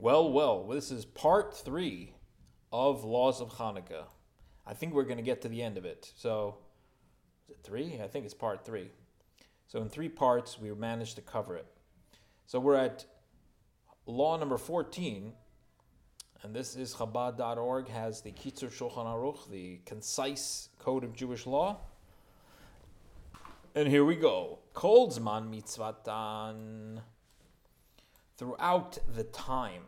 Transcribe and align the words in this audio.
Well, 0.00 0.30
well, 0.30 0.62
this 0.62 0.92
is 0.92 1.04
part 1.04 1.56
three 1.56 2.12
of 2.70 3.02
Laws 3.02 3.40
of 3.40 3.48
Hanukkah. 3.54 4.04
I 4.64 4.72
think 4.72 4.94
we're 4.94 5.02
going 5.02 5.16
to 5.16 5.24
get 5.24 5.42
to 5.42 5.48
the 5.48 5.60
end 5.60 5.76
of 5.76 5.84
it. 5.84 6.12
So, 6.14 6.58
is 7.44 7.50
it 7.50 7.58
three? 7.64 7.98
I 8.00 8.06
think 8.06 8.24
it's 8.24 8.32
part 8.32 8.64
three. 8.64 8.92
So, 9.66 9.82
in 9.82 9.88
three 9.88 10.08
parts, 10.08 10.56
we 10.56 10.72
managed 10.72 11.16
to 11.16 11.22
cover 11.22 11.56
it. 11.56 11.66
So, 12.46 12.60
we're 12.60 12.76
at 12.76 13.06
law 14.06 14.36
number 14.36 14.56
14, 14.56 15.32
and 16.44 16.54
this 16.54 16.76
is 16.76 16.94
Chabad.org, 16.94 17.88
has 17.88 18.22
the 18.22 18.30
Kitzur 18.30 18.70
Shulchan 18.70 19.04
Aruch, 19.04 19.50
the 19.50 19.80
concise 19.84 20.68
code 20.78 21.02
of 21.02 21.12
Jewish 21.16 21.44
law. 21.44 21.78
And 23.74 23.88
here 23.88 24.04
we 24.04 24.14
go. 24.14 24.60
Kolzman 24.74 25.50
mitzvatan 25.50 27.00
throughout 28.38 28.98
the 29.12 29.24
time 29.24 29.82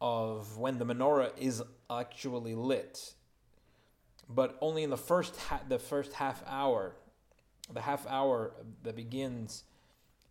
of 0.00 0.56
when 0.56 0.78
the 0.78 0.86
menorah 0.86 1.32
is 1.36 1.62
actually 1.90 2.54
lit, 2.54 3.14
but 4.28 4.56
only 4.60 4.84
in 4.84 4.90
the 4.90 4.96
first 4.96 5.36
ha- 5.36 5.60
the 5.68 5.78
first 5.78 6.14
half 6.14 6.42
hour, 6.46 6.94
the 7.72 7.82
half 7.82 8.06
hour 8.06 8.52
that 8.84 8.96
begins 8.96 9.64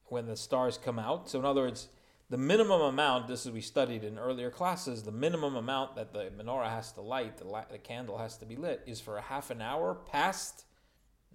when 0.06 0.26
the 0.26 0.36
stars 0.36 0.78
come 0.78 0.98
out. 0.98 1.30
So 1.30 1.40
in 1.40 1.46
other 1.46 1.62
words, 1.62 1.90
the 2.30 2.38
minimum 2.38 2.82
amount, 2.82 3.28
this 3.28 3.46
is 3.46 3.52
we 3.52 3.62
studied 3.62 4.06
in 4.06 4.18
earlier 4.18 4.50
classes, 4.50 5.04
the 5.04 5.12
minimum 5.12 5.56
amount 5.56 5.96
that 5.96 6.14
the 6.14 6.32
menorah 6.38 6.70
has 6.70 6.94
to 6.94 7.02
light, 7.02 7.38
the, 7.38 7.46
la- 7.46 7.66
the 7.70 7.78
candle 7.78 8.18
has 8.18 8.38
to 8.38 8.46
be 8.46 8.56
lit, 8.56 8.82
is 8.86 9.02
for 9.02 9.18
a 9.18 9.22
half 9.22 9.52
an 9.52 9.62
hour 9.62 9.96
past 9.96 10.64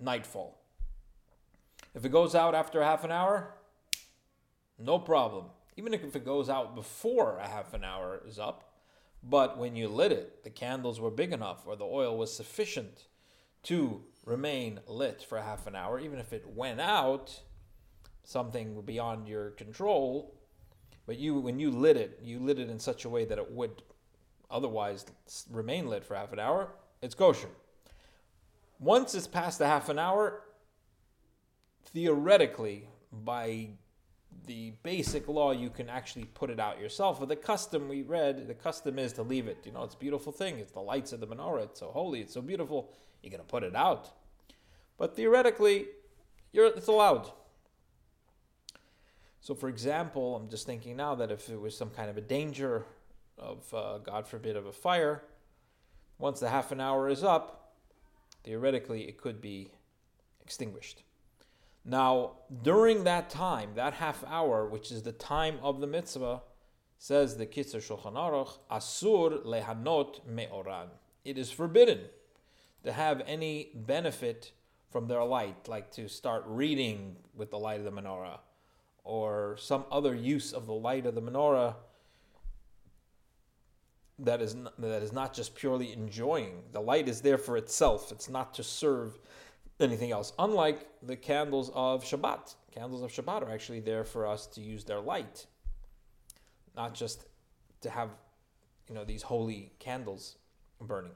nightfall. 0.01 0.59
If 1.95 2.05
it 2.07 2.11
goes 2.11 2.35
out 2.35 2.55
after 2.55 2.83
half 2.83 3.05
an 3.05 3.13
hour, 3.13 3.55
no 4.79 4.99
problem 4.99 5.47
even 5.77 5.93
if 5.93 6.17
it 6.17 6.25
goes 6.25 6.49
out 6.49 6.75
before 6.75 7.39
a 7.39 7.47
half 7.47 7.75
an 7.75 7.85
hour 7.85 8.23
is 8.27 8.39
up. 8.39 8.73
But 9.23 9.59
when 9.59 9.77
you 9.77 9.89
lit 9.89 10.13
it, 10.13 10.45
the 10.45 10.51
candles 10.51 11.01
were 11.01 11.11
big 11.11 11.33
enough 11.33 11.67
or 11.67 11.77
the 11.77 11.85
oil 11.85 12.17
was 12.17 12.35
sufficient 12.35 13.07
to 13.65 14.03
remain 14.25 14.81
lit 14.87 15.23
for 15.23 15.41
half 15.41 15.67
an 15.67 15.75
hour, 15.75 15.99
even 15.99 16.19
if 16.19 16.33
it 16.33 16.47
went 16.47 16.81
out, 16.81 17.43
something 18.23 18.81
beyond 18.83 19.29
your 19.29 19.51
control. 19.51 20.35
But 21.07 21.19
you, 21.19 21.39
when 21.39 21.59
you 21.59 21.71
lit 21.71 21.97
it, 21.97 22.21
you 22.23 22.39
lit 22.39 22.59
it 22.59 22.71
in 22.71 22.79
such 22.79 23.05
a 23.05 23.09
way 23.09 23.25
that 23.25 23.39
it 23.39 23.51
would 23.51 23.83
otherwise 24.51 25.05
remain 25.51 25.89
lit 25.89 26.05
for 26.05 26.15
half 26.15 26.33
an 26.33 26.39
hour. 26.39 26.71
It's 27.03 27.15
kosher. 27.15 27.49
Once 28.79 29.15
it's 29.15 29.27
past 29.27 29.59
the 29.59 29.67
half 29.67 29.89
an 29.89 29.99
hour, 29.99 30.43
theoretically, 31.87 32.89
by 33.13 33.71
the 34.47 34.73
basic 34.83 35.29
law, 35.29 35.53
you 35.53 35.71
can 35.71 35.89
actually 35.89 36.25
put 36.25 36.51
it 36.51 36.61
out 36.61 36.81
yourself. 36.81 37.21
But 37.21 37.29
the 37.29 37.37
custom 37.37 37.89
we 37.89 38.03
read, 38.03 38.47
the 38.47 38.55
custom 38.55 38.99
is 38.99 39.13
to 39.15 39.23
leave 39.23 39.49
it. 39.49 39.59
You 39.65 39.73
know, 39.73 39.85
it's 39.85 39.95
a 39.95 39.99
beautiful 39.99 40.33
thing. 40.33 40.59
It's 40.59 40.73
the 40.73 40.81
lights 40.81 41.13
of 41.13 41.21
the 41.21 41.27
menorah. 41.27 41.65
It's 41.65 41.81
so 41.81 41.89
holy. 41.89 42.21
It's 42.21 42.35
so 42.35 42.41
beautiful. 42.41 42.93
You're 43.23 43.31
going 43.31 43.43
to 43.43 43.47
put 43.47 43.63
it 43.63 43.75
out. 43.75 44.11
But 44.99 45.17
theoretically, 45.17 45.87
you're, 46.53 46.67
it's 46.67 46.87
allowed. 46.87 47.31
So, 49.41 49.55
for 49.55 49.69
example, 49.69 50.37
I'm 50.37 50.49
just 50.49 50.67
thinking 50.67 50.97
now 50.97 51.15
that 51.17 51.31
if 51.31 51.49
it 51.49 51.61
was 51.61 51.77
some 51.77 51.91
kind 51.91 52.11
of 52.11 52.17
a 52.17 52.21
danger 52.21 52.87
of, 53.39 53.73
uh, 53.75 53.99
God 53.99 54.27
forbid, 54.27 54.57
of 54.57 54.67
a 54.67 54.73
fire, 54.73 55.23
once 56.19 56.41
the 56.41 56.49
half 56.49 56.73
an 56.73 56.81
hour 56.81 57.09
is 57.09 57.23
up, 57.23 57.75
theoretically 58.43 59.03
it 59.03 59.19
could 59.19 59.41
be 59.41 59.71
extinguished. 60.41 61.03
Now, 61.89 62.33
during 62.63 63.05
that 63.05 63.31
time, 63.31 63.71
that 63.77 63.95
half 63.95 64.25
hour, 64.27 64.67
which 64.67 64.91
is 64.91 65.03
the 65.03 65.13
time 65.13 65.59
of 65.63 65.81
the 65.81 65.87
mitzvah, 65.87 66.43
says 66.99 67.37
the 67.37 67.47
Kitzur 67.47 67.77
Shulchan 67.81 68.15
Aruch, 68.15 68.59
Asur 68.69 69.45
lehanot 69.45 70.27
me'oran. 70.27 70.89
It 71.25 71.39
is 71.39 71.53
forbidden 71.53 72.01
to 72.83 72.93
have 72.93 73.23
any 73.27 73.71
benefit 73.75 74.51
from 74.91 75.07
their 75.07 75.23
light, 75.23 75.69
like 75.69 75.93
to 75.93 76.09
start 76.09 76.43
reading 76.47 77.17
with 77.37 77.51
the 77.51 77.59
light 77.59 77.79
of 77.79 77.85
the 77.85 77.93
menorah, 77.93 78.41
or 79.05 79.57
some 79.59 79.85
other 79.93 80.15
use 80.15 80.53
of 80.53 80.67
the 80.67 80.75
light 80.75 81.07
of 81.07 81.15
the 81.15 81.23
menorah 81.23 81.77
that 84.19 84.41
is 84.41 84.55
not, 84.55 84.81
that 84.81 85.03
is 85.03 85.13
not 85.13 85.35
just 85.35 85.55
purely 85.55 85.93
enjoying. 85.93 86.63
The 86.73 86.81
light 86.81 87.09
is 87.09 87.21
there 87.21 87.39
for 87.39 87.57
itself. 87.57 88.11
It's 88.11 88.29
not 88.29 88.55
to 88.55 88.65
serve 88.65 89.19
anything 89.81 90.11
else. 90.11 90.33
Unlike 90.39 90.87
the 91.03 91.17
candles 91.17 91.71
of 91.75 92.05
Shabbat, 92.05 92.55
candles 92.73 93.03
of 93.03 93.11
Shabbat 93.11 93.43
are 93.43 93.51
actually 93.51 93.81
there 93.81 94.05
for 94.05 94.27
us 94.27 94.47
to 94.49 94.61
use 94.61 94.85
their 94.85 95.01
light, 95.01 95.47
not 96.77 96.95
just 96.95 97.27
to 97.83 97.91
have, 97.91 98.11
you 98.89 98.95
know, 98.95 99.05
these 99.05 99.23
holy 99.23 99.73
candles 99.79 100.37
burning. 100.81 101.13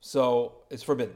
So 0.00 0.62
it's 0.68 0.82
forbidden. 0.82 1.14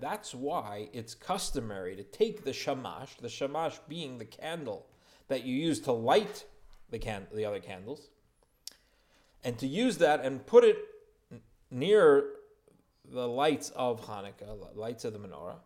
That's 0.00 0.34
why 0.34 0.88
it's 0.92 1.14
customary 1.14 1.96
to 1.96 2.02
take 2.02 2.44
the 2.44 2.52
shamash, 2.52 3.16
the 3.18 3.28
shamash 3.28 3.78
being 3.88 4.18
the 4.18 4.24
candle 4.24 4.86
that 5.28 5.44
you 5.44 5.54
use 5.54 5.78
to 5.82 5.92
light 5.92 6.44
the 6.90 6.98
can 6.98 7.26
the 7.32 7.44
other 7.44 7.60
candles, 7.60 8.10
and 9.44 9.56
to 9.58 9.66
use 9.66 9.98
that 9.98 10.24
and 10.24 10.44
put 10.44 10.64
it 10.64 10.76
near 11.72 12.26
the 13.10 13.26
lights 13.26 13.70
of 13.70 14.06
Hanukkah, 14.06 14.76
lights 14.76 15.04
of 15.04 15.12
the 15.12 15.18
menorah, 15.18 15.56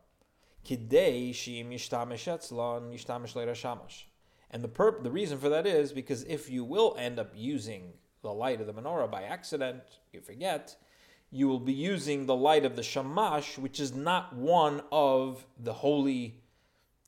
kidei 0.65 1.31
shim 1.31 1.72
yishtamish 1.72 2.27
etzlon 2.27 2.93
yishtamish 2.93 3.55
shamash. 3.55 4.06
And 4.50 4.62
the 4.62 4.69
perp, 4.69 5.03
the 5.03 5.11
reason 5.11 5.39
for 5.39 5.49
that 5.49 5.67
is 5.67 5.93
because 5.93 6.22
if 6.25 6.49
you 6.49 6.65
will 6.65 6.97
end 6.99 7.19
up 7.19 7.33
using 7.34 7.93
the 8.22 8.33
light 8.33 8.61
of 8.61 8.67
the 8.67 8.75
menorah 8.75 9.11
by 9.11 9.22
accident, 9.22 9.83
you 10.12 10.21
forget, 10.21 10.77
you 11.31 11.49
will 11.49 11.61
be 11.61 11.72
using 11.72 12.27
the 12.27 12.37
light 12.37 12.65
of 12.65 12.77
the 12.77 12.83
shamash, 12.83 13.59
which 13.59 13.81
is 13.81 13.94
not 13.94 14.34
one 14.34 14.83
of 14.93 15.44
the 15.59 15.73
holy 15.73 16.41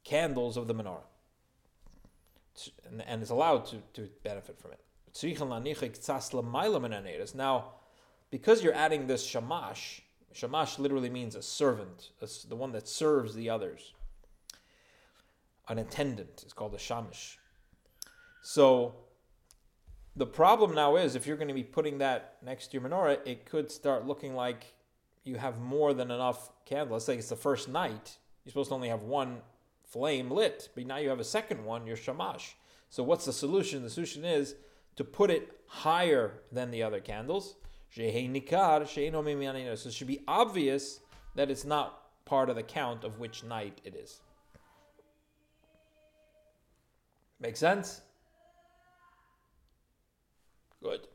candles 0.05 0.57
of 0.57 0.67
the 0.67 0.75
menorah. 0.75 1.03
And, 2.91 3.03
and 3.07 3.23
is 3.23 3.31
allowed 3.31 3.67
to, 3.67 3.77
to 3.95 4.09
benefit 4.25 4.59
from 4.59 4.73
it. 4.73 4.81
Now, 7.35 7.65
because 8.31 8.63
you're 8.63 8.75
adding 8.75 9.07
this 9.07 9.25
shamash, 9.25 10.03
shamash 10.33 10.79
literally 10.79 11.11
means 11.11 11.35
a 11.35 11.43
servant, 11.43 12.11
a, 12.21 12.29
the 12.49 12.57
one 12.57 12.73
that 12.73 12.89
serves 12.89 13.35
the 13.35 13.51
others. 13.51 13.95
An 15.69 15.79
attendant 15.79 16.45
is 16.47 16.53
called 16.53 16.75
a 16.75 16.79
shamish. 16.79 17.37
So 18.43 18.95
the 20.17 20.27
problem 20.27 20.75
now 20.75 20.97
is 20.97 21.15
if 21.15 21.27
you're 21.27 21.37
going 21.37 21.49
to 21.49 21.55
be 21.55 21.65
putting 21.65 21.99
that 21.99 22.37
next 22.45 22.69
to 22.69 22.79
your 22.79 22.89
menorah, 22.89 23.19
it 23.27 23.45
could 23.45 23.71
start 23.71 24.07
looking 24.07 24.35
like 24.35 24.75
you 25.25 25.37
have 25.37 25.61
more 25.61 25.93
than 25.93 26.11
enough 26.11 26.51
candles. 26.65 26.91
Let's 26.91 27.05
say 27.05 27.19
it's 27.19 27.29
the 27.29 27.37
first 27.37 27.69
night. 27.69 28.17
You're 28.45 28.53
supposed 28.53 28.71
to 28.71 28.75
only 28.75 28.89
have 28.89 29.03
one 29.03 29.43
flame 29.85 30.31
lit, 30.31 30.71
but 30.75 30.87
now 30.87 30.97
you 30.97 31.09
have 31.09 31.21
a 31.21 31.25
second 31.25 31.65
one, 31.65 31.87
your 31.87 31.97
shamash. 31.97 32.57
So 32.91 33.03
what's 33.03 33.27
the 33.27 33.33
solution? 33.33 33.83
The 33.83 33.91
solution 33.91 34.25
is 34.25 34.55
to 34.97 35.05
put 35.05 35.31
it 35.31 35.53
higher 35.67 36.41
than 36.51 36.71
the 36.71 36.83
other 36.83 37.01
candles 37.01 37.57
so 37.95 38.03
it 39.89 39.93
should 39.93 40.07
be 40.07 40.21
obvious 40.29 41.01
that 41.35 41.51
it's 41.51 41.65
not 41.65 42.25
part 42.25 42.51
of 42.51 42.57
the 42.57 42.63
count 42.63 43.05
of 43.05 43.19
which 43.19 43.43
night 43.45 43.81
it 43.85 43.95
is. 43.95 44.21
Make 47.41 47.57
sense? 47.57 48.01
Good. 50.83 51.07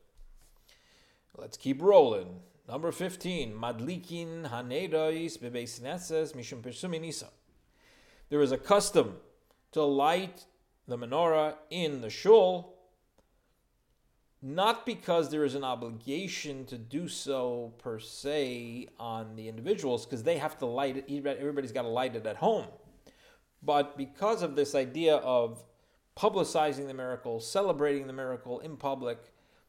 Let's 1.38 1.58
keep 1.58 1.82
rolling. 1.82 2.40
Number 2.68 2.92
15. 2.92 3.54
Madlikin 3.54 4.50
hanedois 4.50 5.38
bebeisneses 5.38 6.34
mishum 6.34 6.62
persuminisa. 6.62 7.30
There 8.30 8.42
is 8.42 8.52
a 8.52 8.58
custom 8.58 9.18
to 9.74 9.84
light 9.84 10.46
the 10.88 10.98
menorah 10.98 11.56
in 11.70 12.02
the 12.02 12.10
shul 12.10 12.73
not 14.46 14.86
because 14.86 15.30
there 15.30 15.46
is 15.46 15.56
an 15.56 15.64
obligation 15.64 16.66
to 16.66 16.78
do 16.78 17.08
so 17.08 17.74
per 17.78 17.98
se 17.98 18.90
on 19.00 19.38
the 19.38 19.48
individuals, 19.48 20.06
because 20.06 20.22
they 20.22 20.38
have 20.38 20.58
to 20.58 20.66
light 20.66 20.98
it, 20.98 21.26
everybody's 21.26 21.72
got 21.72 21.84
to 21.84 21.88
light 21.88 22.14
it 22.14 22.26
at 22.26 22.36
home, 22.36 22.68
but 23.64 23.98
because 23.98 24.42
of 24.44 24.58
this 24.58 24.76
idea 24.76 25.16
of 25.16 25.64
publicizing 26.18 26.88
the 26.88 26.94
miracle, 26.94 27.40
celebrating 27.40 28.06
the 28.06 28.14
miracle 28.14 28.60
in 28.60 28.76
public, 28.76 29.18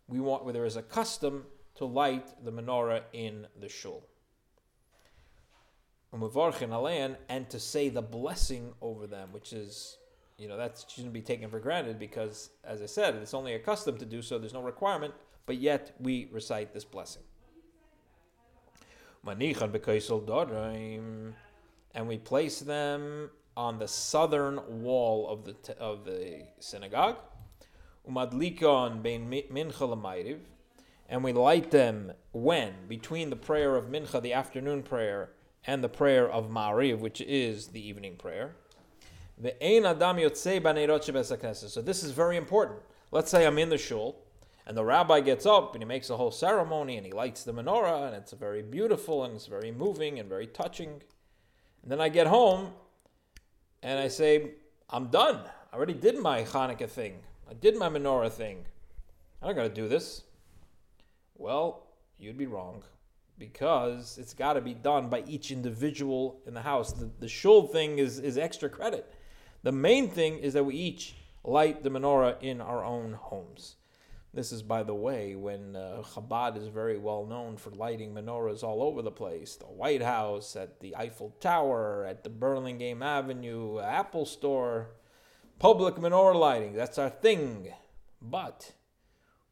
we 0.09 0.19
want 0.19 0.43
where 0.45 0.53
there 0.53 0.65
is 0.65 0.77
a 0.77 0.83
custom 0.83 1.47
to 1.77 1.85
light 1.85 2.27
the 2.45 2.51
menorah 2.51 3.03
in 3.13 3.47
the 3.61 3.69
shul. 3.69 4.05
And 6.13 7.51
to 7.51 7.61
say 7.61 7.89
the 7.89 8.03
blessing 8.03 8.75
over 8.81 9.07
them, 9.07 9.33
which 9.33 9.53
is 9.53 9.99
you 10.39 10.49
know 10.49 10.57
that 10.57 10.85
shouldn't 10.89 11.13
be 11.13 11.23
taken 11.23 11.49
for 11.49 11.61
granted 11.61 11.99
because, 11.99 12.51
as 12.65 12.83
I 12.83 12.87
said, 12.87 13.15
it's 13.17 13.35
only 13.35 13.55
a 13.55 13.59
custom 13.59 13.97
to 13.99 14.05
do 14.05 14.23
so. 14.23 14.39
There's 14.39 14.55
no 14.55 14.63
requirement, 14.63 15.15
but 15.47 15.59
yet 15.59 15.95
we 16.01 16.29
recite 16.33 16.73
this 16.73 16.85
blessing. 16.85 17.23
And 21.95 22.09
we 22.09 22.19
place 22.19 22.61
them 22.61 23.31
on 23.57 23.79
the 23.79 23.87
southern 23.89 24.83
wall 24.83 25.29
of 25.29 25.45
the 25.45 25.79
of 25.79 26.05
the 26.05 26.47
synagogue. 26.59 27.17
Umadlikon 28.09 29.01
and 31.09 31.23
we 31.23 31.33
light 31.33 31.71
them 31.71 32.13
when 32.33 32.73
between 32.89 33.31
the 33.31 33.37
prayer 33.37 33.77
of 33.77 33.87
mincha, 33.87 34.21
the 34.21 34.33
afternoon 34.33 34.83
prayer, 34.83 35.31
and 35.67 35.83
the 35.83 35.89
prayer 35.89 36.29
of 36.29 36.51
Ma'ariv, 36.51 36.99
which 36.99 37.21
is 37.23 37.69
the 37.69 37.87
evening 37.87 38.17
prayer. 38.17 38.57
The 39.39 39.63
ein 39.65 39.85
adam 39.85 40.19
So 40.31 41.83
this 41.83 42.03
is 42.03 42.11
very 42.13 42.37
important. 42.37 42.81
Let's 43.11 43.31
say 43.31 43.47
I'm 43.47 43.59
in 43.59 43.69
the 43.69 43.79
shul, 43.79 44.25
and 44.67 44.77
the 44.77 44.85
rabbi 44.85 45.21
gets 45.21 45.45
up 45.45 45.75
and 45.75 45.83
he 45.83 45.87
makes 45.87 46.11
a 46.11 46.17
whole 46.17 46.31
ceremony 46.31 46.97
and 46.97 47.05
he 47.05 47.13
lights 47.13 47.45
the 47.45 47.53
menorah, 47.53 48.07
and 48.07 48.17
it's 48.17 48.33
very 48.33 48.63
beautiful 48.63 49.25
and 49.25 49.35
it's 49.35 49.47
very 49.47 49.71
moving 49.71 50.19
and 50.19 50.29
very 50.29 50.47
touching. 50.47 51.03
And 51.83 51.91
then 51.91 52.01
I 52.01 52.09
get 52.09 52.27
home 52.27 52.73
and 53.83 53.99
I 53.99 54.09
say, 54.09 54.53
I'm 54.89 55.09
done. 55.09 55.41
I 55.73 55.77
already 55.77 55.95
did 55.95 56.19
my 56.19 56.45
Hanukkah 56.45 56.89
thing. 56.89 57.19
I 57.49 57.55
did 57.55 57.77
my 57.77 57.89
menorah 57.89 58.33
thing. 58.33 58.65
I 59.43 59.47
don't 59.47 59.57
got 59.57 59.65
to 59.65 59.69
do 59.69 59.89
this. 59.89 60.23
Well, 61.37 61.87
you'd 62.19 62.39
be 62.39 62.47
wrong 62.47 62.85
because 63.39 64.17
it's 64.19 64.33
got 64.33 64.55
to 64.55 64.61
be 64.61 64.75
done 64.75 65.09
by 65.09 65.25
each 65.27 65.51
individual 65.51 66.41
in 66.47 66.55
the 66.55 66.63
house. 66.63 66.93
The, 66.93 67.11
the 67.21 67.29
shul 67.29 67.67
thing 67.67 67.99
is, 67.99 68.19
is 68.19 68.39
extra 68.39 68.69
credit. 68.69 69.13
The 69.65 69.73
main 69.73 70.11
thing 70.11 70.41
is 70.41 70.53
that 70.53 70.65
we 70.65 70.75
each 70.75 71.15
light 71.43 71.83
the 71.83 71.89
menorah 71.89 72.37
in 72.43 72.61
our 72.61 72.85
own 72.85 73.15
homes. 73.15 73.77
This 74.35 74.53
is, 74.53 74.63
by 74.63 74.83
the 74.83 74.95
way, 74.95 75.37
when 75.37 75.75
uh, 75.75 76.03
Chabad 76.13 76.59
is 76.59 76.69
very 76.69 76.99
well 76.99 77.25
known 77.25 77.57
for 77.57 77.71
lighting 77.71 78.13
menorahs 78.13 78.63
all 78.63 78.83
over 78.83 79.01
the 79.01 79.11
place. 79.11 79.57
The 79.57 79.65
White 79.65 80.03
House, 80.03 80.55
at 80.55 80.81
the 80.81 80.95
Eiffel 80.95 81.35
Tower, 81.41 82.05
at 82.05 82.25
the 82.25 82.29
Burlingame 82.29 83.03
Avenue 83.03 83.81
Apple 83.81 84.27
Store. 84.27 84.91
Public 85.59 85.95
menorah 85.95 86.39
lighting, 86.39 86.75
that's 86.75 86.99
our 86.99 87.09
thing. 87.09 87.73
But 88.21 88.71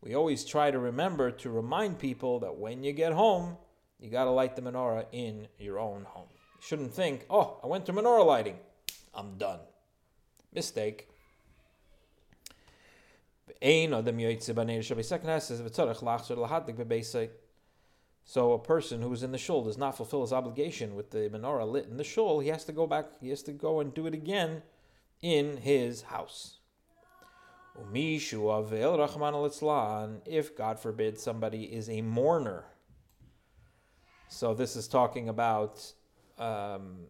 we 0.03 0.15
always 0.15 0.45
try 0.45 0.71
to 0.71 0.79
remember 0.79 1.31
to 1.31 1.49
remind 1.49 1.99
people 1.99 2.41
that 2.41 2.59
when 2.59 2.85
you 2.85 2.93
get 2.93 3.15
home, 3.15 3.57
you 3.99 4.11
got 4.11 4.25
to 4.25 4.31
light 4.31 4.57
the 4.57 4.63
menorah 4.63 5.07
in 5.11 5.49
your 5.59 5.79
own 5.79 6.05
home. 6.05 6.29
You 6.57 6.61
shouldn't 6.61 6.93
think, 6.93 7.25
oh, 7.31 7.61
I 7.65 7.67
went 7.67 7.87
to 7.87 7.95
menorah 7.95 8.27
lighting. 8.27 8.59
I'm 9.15 9.39
done. 9.39 9.61
Mistake. 10.53 11.09
So 18.25 18.53
a 18.53 18.59
person 18.59 19.03
who 19.03 19.13
is 19.13 19.23
in 19.23 19.33
the 19.33 19.39
shul 19.39 19.65
does 19.65 19.79
not 19.79 19.97
fulfill 19.97 20.23
his 20.23 20.33
obligation 20.33 20.95
with 20.95 21.11
the 21.11 21.29
menorah 21.29 21.71
lit 21.71 21.87
in 21.87 21.97
the 21.97 22.05
shul. 22.05 22.41
He 22.41 22.49
has 22.49 22.65
to 22.65 22.73
go 22.73 22.87
back. 22.87 23.07
He 23.21 23.31
has 23.31 23.43
to 23.45 23.53
go 23.53 23.81
and 23.81 23.93
do 23.93 24.07
it 24.07 24.15
again 24.15 24.63
in 25.21 25.57
his 25.59 26.03
house. 26.03 26.59
If 30.27 30.57
God 30.57 30.79
forbid 30.79 31.19
somebody 31.19 31.65
is 31.65 31.89
a 31.89 32.03
mourner. 32.03 32.65
So 34.29 34.55
this 34.55 34.77
is 34.77 34.89
talking 34.89 35.29
about 35.29 35.93
um, 36.39 37.07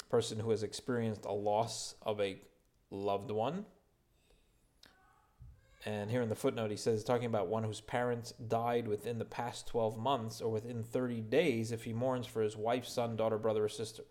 a 0.00 0.04
person 0.10 0.38
who 0.38 0.50
has 0.50 0.62
experienced 0.62 1.24
a 1.24 1.32
loss 1.32 1.94
of 2.02 2.20
a 2.20 2.40
loved 2.90 3.30
one 3.30 3.64
and 5.88 6.10
here 6.10 6.22
in 6.22 6.28
the 6.28 6.34
footnote, 6.34 6.70
he 6.70 6.76
says, 6.76 7.04
talking 7.04 7.26
about 7.26 7.46
one 7.46 7.62
whose 7.62 7.80
parents 7.80 8.32
died 8.32 8.88
within 8.88 9.18
the 9.18 9.24
past 9.24 9.66
12 9.68 9.96
months 9.96 10.40
or 10.40 10.50
within 10.50 10.82
30 10.82 11.20
days 11.22 11.70
if 11.70 11.84
he 11.84 11.92
mourns 11.92 12.26
for 12.26 12.42
his 12.42 12.56
wife, 12.56 12.86
son, 12.86 13.16
daughter, 13.16 13.38
brother, 13.38 13.64
or 13.64 13.68
sister. 13.68 14.02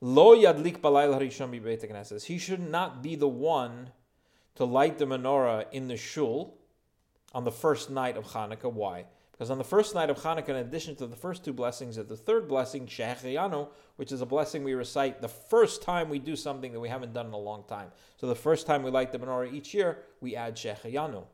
Lo 0.00 0.34
yadlik 0.34 0.80
balayl 0.80 2.06
says 2.06 2.24
he 2.24 2.38
should 2.38 2.60
not 2.60 3.02
be 3.02 3.14
the 3.14 3.28
one 3.28 3.90
to 4.54 4.64
light 4.64 4.98
the 4.98 5.06
menorah 5.06 5.66
in 5.70 5.88
the 5.88 5.96
shul 5.96 6.56
on 7.32 7.44
the 7.44 7.52
first 7.52 7.90
night 7.90 8.16
of 8.16 8.26
Hanukkah. 8.26 8.72
Why? 8.72 9.06
Because 9.34 9.50
on 9.50 9.58
the 9.58 9.64
first 9.64 9.96
night 9.96 10.10
of 10.10 10.18
Hanukkah, 10.18 10.50
in 10.50 10.56
addition 10.56 10.94
to 10.94 11.08
the 11.08 11.16
first 11.16 11.44
two 11.44 11.52
blessings, 11.52 11.98
is 11.98 12.06
the 12.06 12.16
third 12.16 12.46
blessing, 12.46 12.86
Shehecheyanu, 12.86 13.66
which 13.96 14.12
is 14.12 14.20
a 14.20 14.26
blessing 14.26 14.62
we 14.62 14.74
recite 14.74 15.20
the 15.20 15.26
first 15.26 15.82
time 15.82 16.08
we 16.08 16.20
do 16.20 16.36
something 16.36 16.72
that 16.72 16.78
we 16.78 16.88
haven't 16.88 17.12
done 17.12 17.26
in 17.26 17.32
a 17.32 17.38
long 17.38 17.64
time. 17.66 17.88
So 18.16 18.28
the 18.28 18.36
first 18.36 18.64
time 18.64 18.84
we 18.84 18.92
light 18.92 19.10
the 19.10 19.18
menorah 19.18 19.52
each 19.52 19.74
year, 19.74 20.04
we 20.20 20.36
add 20.36 20.54
Shehecheyanu. 20.54 21.24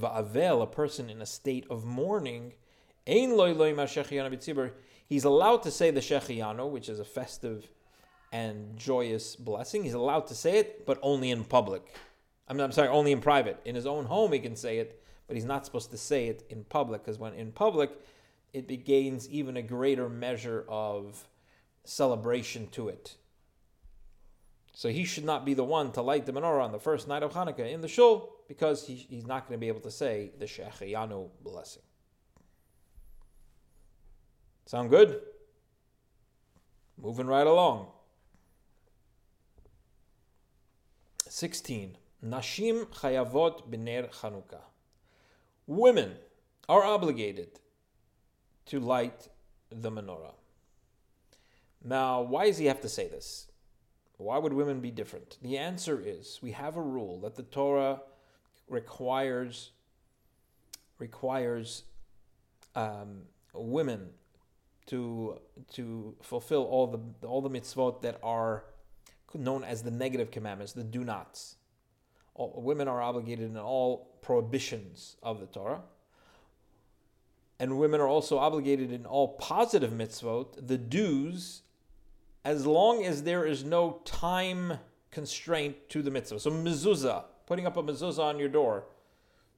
Va'avel, 0.00 0.62
a 0.62 0.66
person 0.66 1.08
in 1.10 1.22
a 1.22 1.26
state 1.26 1.64
of 1.70 1.84
mourning, 1.84 2.54
Ein 3.08 3.38
he's 5.08 5.24
allowed 5.24 5.62
to 5.62 5.70
say 5.70 5.92
the 5.92 6.00
Shehecheyanu, 6.00 6.68
which 6.68 6.88
is 6.88 6.98
a 6.98 7.04
festive 7.04 7.70
and 8.32 8.76
joyous 8.76 9.36
blessing. 9.36 9.84
He's 9.84 9.94
allowed 9.94 10.26
to 10.26 10.34
say 10.34 10.58
it, 10.58 10.86
but 10.86 10.98
only 11.02 11.30
in 11.30 11.44
public. 11.44 11.94
I 12.48 12.52
mean, 12.52 12.62
I'm 12.62 12.72
sorry, 12.72 12.88
only 12.88 13.12
in 13.12 13.20
private. 13.20 13.60
In 13.64 13.76
his 13.76 13.86
own 13.86 14.06
home, 14.06 14.32
he 14.32 14.40
can 14.40 14.56
say 14.56 14.78
it 14.78 15.00
but 15.26 15.36
he's 15.36 15.44
not 15.44 15.64
supposed 15.64 15.90
to 15.90 15.98
say 15.98 16.28
it 16.28 16.44
in 16.48 16.64
public 16.64 17.02
because 17.02 17.18
when 17.18 17.34
in 17.34 17.52
public, 17.52 17.90
it 18.52 18.84
gains 18.84 19.28
even 19.28 19.56
a 19.56 19.62
greater 19.62 20.08
measure 20.08 20.64
of 20.68 21.28
celebration 21.84 22.68
to 22.68 22.88
it. 22.88 23.16
So 24.72 24.88
he 24.88 25.04
should 25.04 25.24
not 25.24 25.44
be 25.44 25.54
the 25.54 25.64
one 25.64 25.92
to 25.92 26.02
light 26.02 26.26
the 26.26 26.32
menorah 26.32 26.62
on 26.62 26.72
the 26.72 26.78
first 26.78 27.08
night 27.08 27.22
of 27.22 27.32
Hanukkah 27.32 27.70
in 27.70 27.80
the 27.80 27.88
shul 27.88 28.30
because 28.46 28.86
he, 28.86 28.94
he's 28.94 29.26
not 29.26 29.48
going 29.48 29.58
to 29.58 29.60
be 29.60 29.68
able 29.68 29.80
to 29.80 29.90
say 29.90 30.32
the 30.38 30.44
Shehecheyanu 30.44 31.28
blessing. 31.42 31.82
Sound 34.66 34.90
good? 34.90 35.20
Moving 37.00 37.26
right 37.26 37.46
along. 37.46 37.88
16. 41.28 41.96
Nashim 42.24 42.86
chayavot 42.86 43.68
b'ner 43.68 44.10
Chanukah 44.10 44.62
women 45.66 46.16
are 46.68 46.84
obligated 46.84 47.60
to 48.66 48.80
light 48.80 49.28
the 49.70 49.90
menorah. 49.90 50.34
Now, 51.84 52.22
why 52.22 52.46
does 52.46 52.58
he 52.58 52.66
have 52.66 52.80
to 52.80 52.88
say 52.88 53.08
this? 53.08 53.48
Why 54.18 54.38
would 54.38 54.52
women 54.52 54.80
be 54.80 54.90
different? 54.90 55.36
The 55.42 55.58
answer 55.58 56.00
is 56.00 56.40
we 56.42 56.52
have 56.52 56.76
a 56.76 56.82
rule 56.82 57.20
that 57.20 57.36
the 57.36 57.42
Torah 57.42 58.00
requires 58.68 59.72
requires 60.98 61.84
um, 62.74 63.22
women 63.52 64.08
to 64.86 65.38
to 65.74 66.14
fulfill 66.22 66.64
all 66.64 66.86
the 66.86 67.26
all 67.26 67.42
the 67.42 67.50
mitzvot 67.50 68.02
that 68.02 68.18
are 68.22 68.64
known 69.34 69.64
as 69.64 69.82
the 69.82 69.90
negative 69.90 70.30
commandments, 70.30 70.72
the 70.72 70.84
do 70.84 71.04
nots. 71.04 71.56
All, 72.34 72.60
women 72.62 72.88
are 72.88 73.02
obligated 73.02 73.50
in 73.50 73.56
all 73.58 74.15
prohibitions 74.26 75.16
of 75.22 75.38
the 75.38 75.46
Torah. 75.46 75.82
And 77.60 77.78
women 77.78 78.00
are 78.00 78.08
also 78.08 78.38
obligated 78.38 78.90
in 78.90 79.06
all 79.06 79.36
positive 79.36 79.92
mitzvot, 79.92 80.66
the 80.66 80.76
dues, 80.76 81.62
as 82.44 82.66
long 82.66 83.04
as 83.04 83.22
there 83.22 83.46
is 83.46 83.62
no 83.62 84.00
time 84.04 84.80
constraint 85.12 85.76
to 85.90 86.02
the 86.02 86.10
mitzvah. 86.10 86.40
So 86.40 86.50
mezuzah, 86.50 87.22
putting 87.46 87.66
up 87.66 87.76
a 87.76 87.82
mezuzah 87.84 88.24
on 88.24 88.40
your 88.40 88.48
door, 88.48 88.86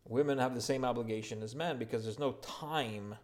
women 0.04 0.36
have 0.36 0.54
the 0.54 0.60
same 0.60 0.84
obligation 0.84 1.42
as 1.42 1.54
men 1.54 1.78
because 1.78 2.04
there's 2.04 2.18
no 2.18 2.32
time 2.42 3.14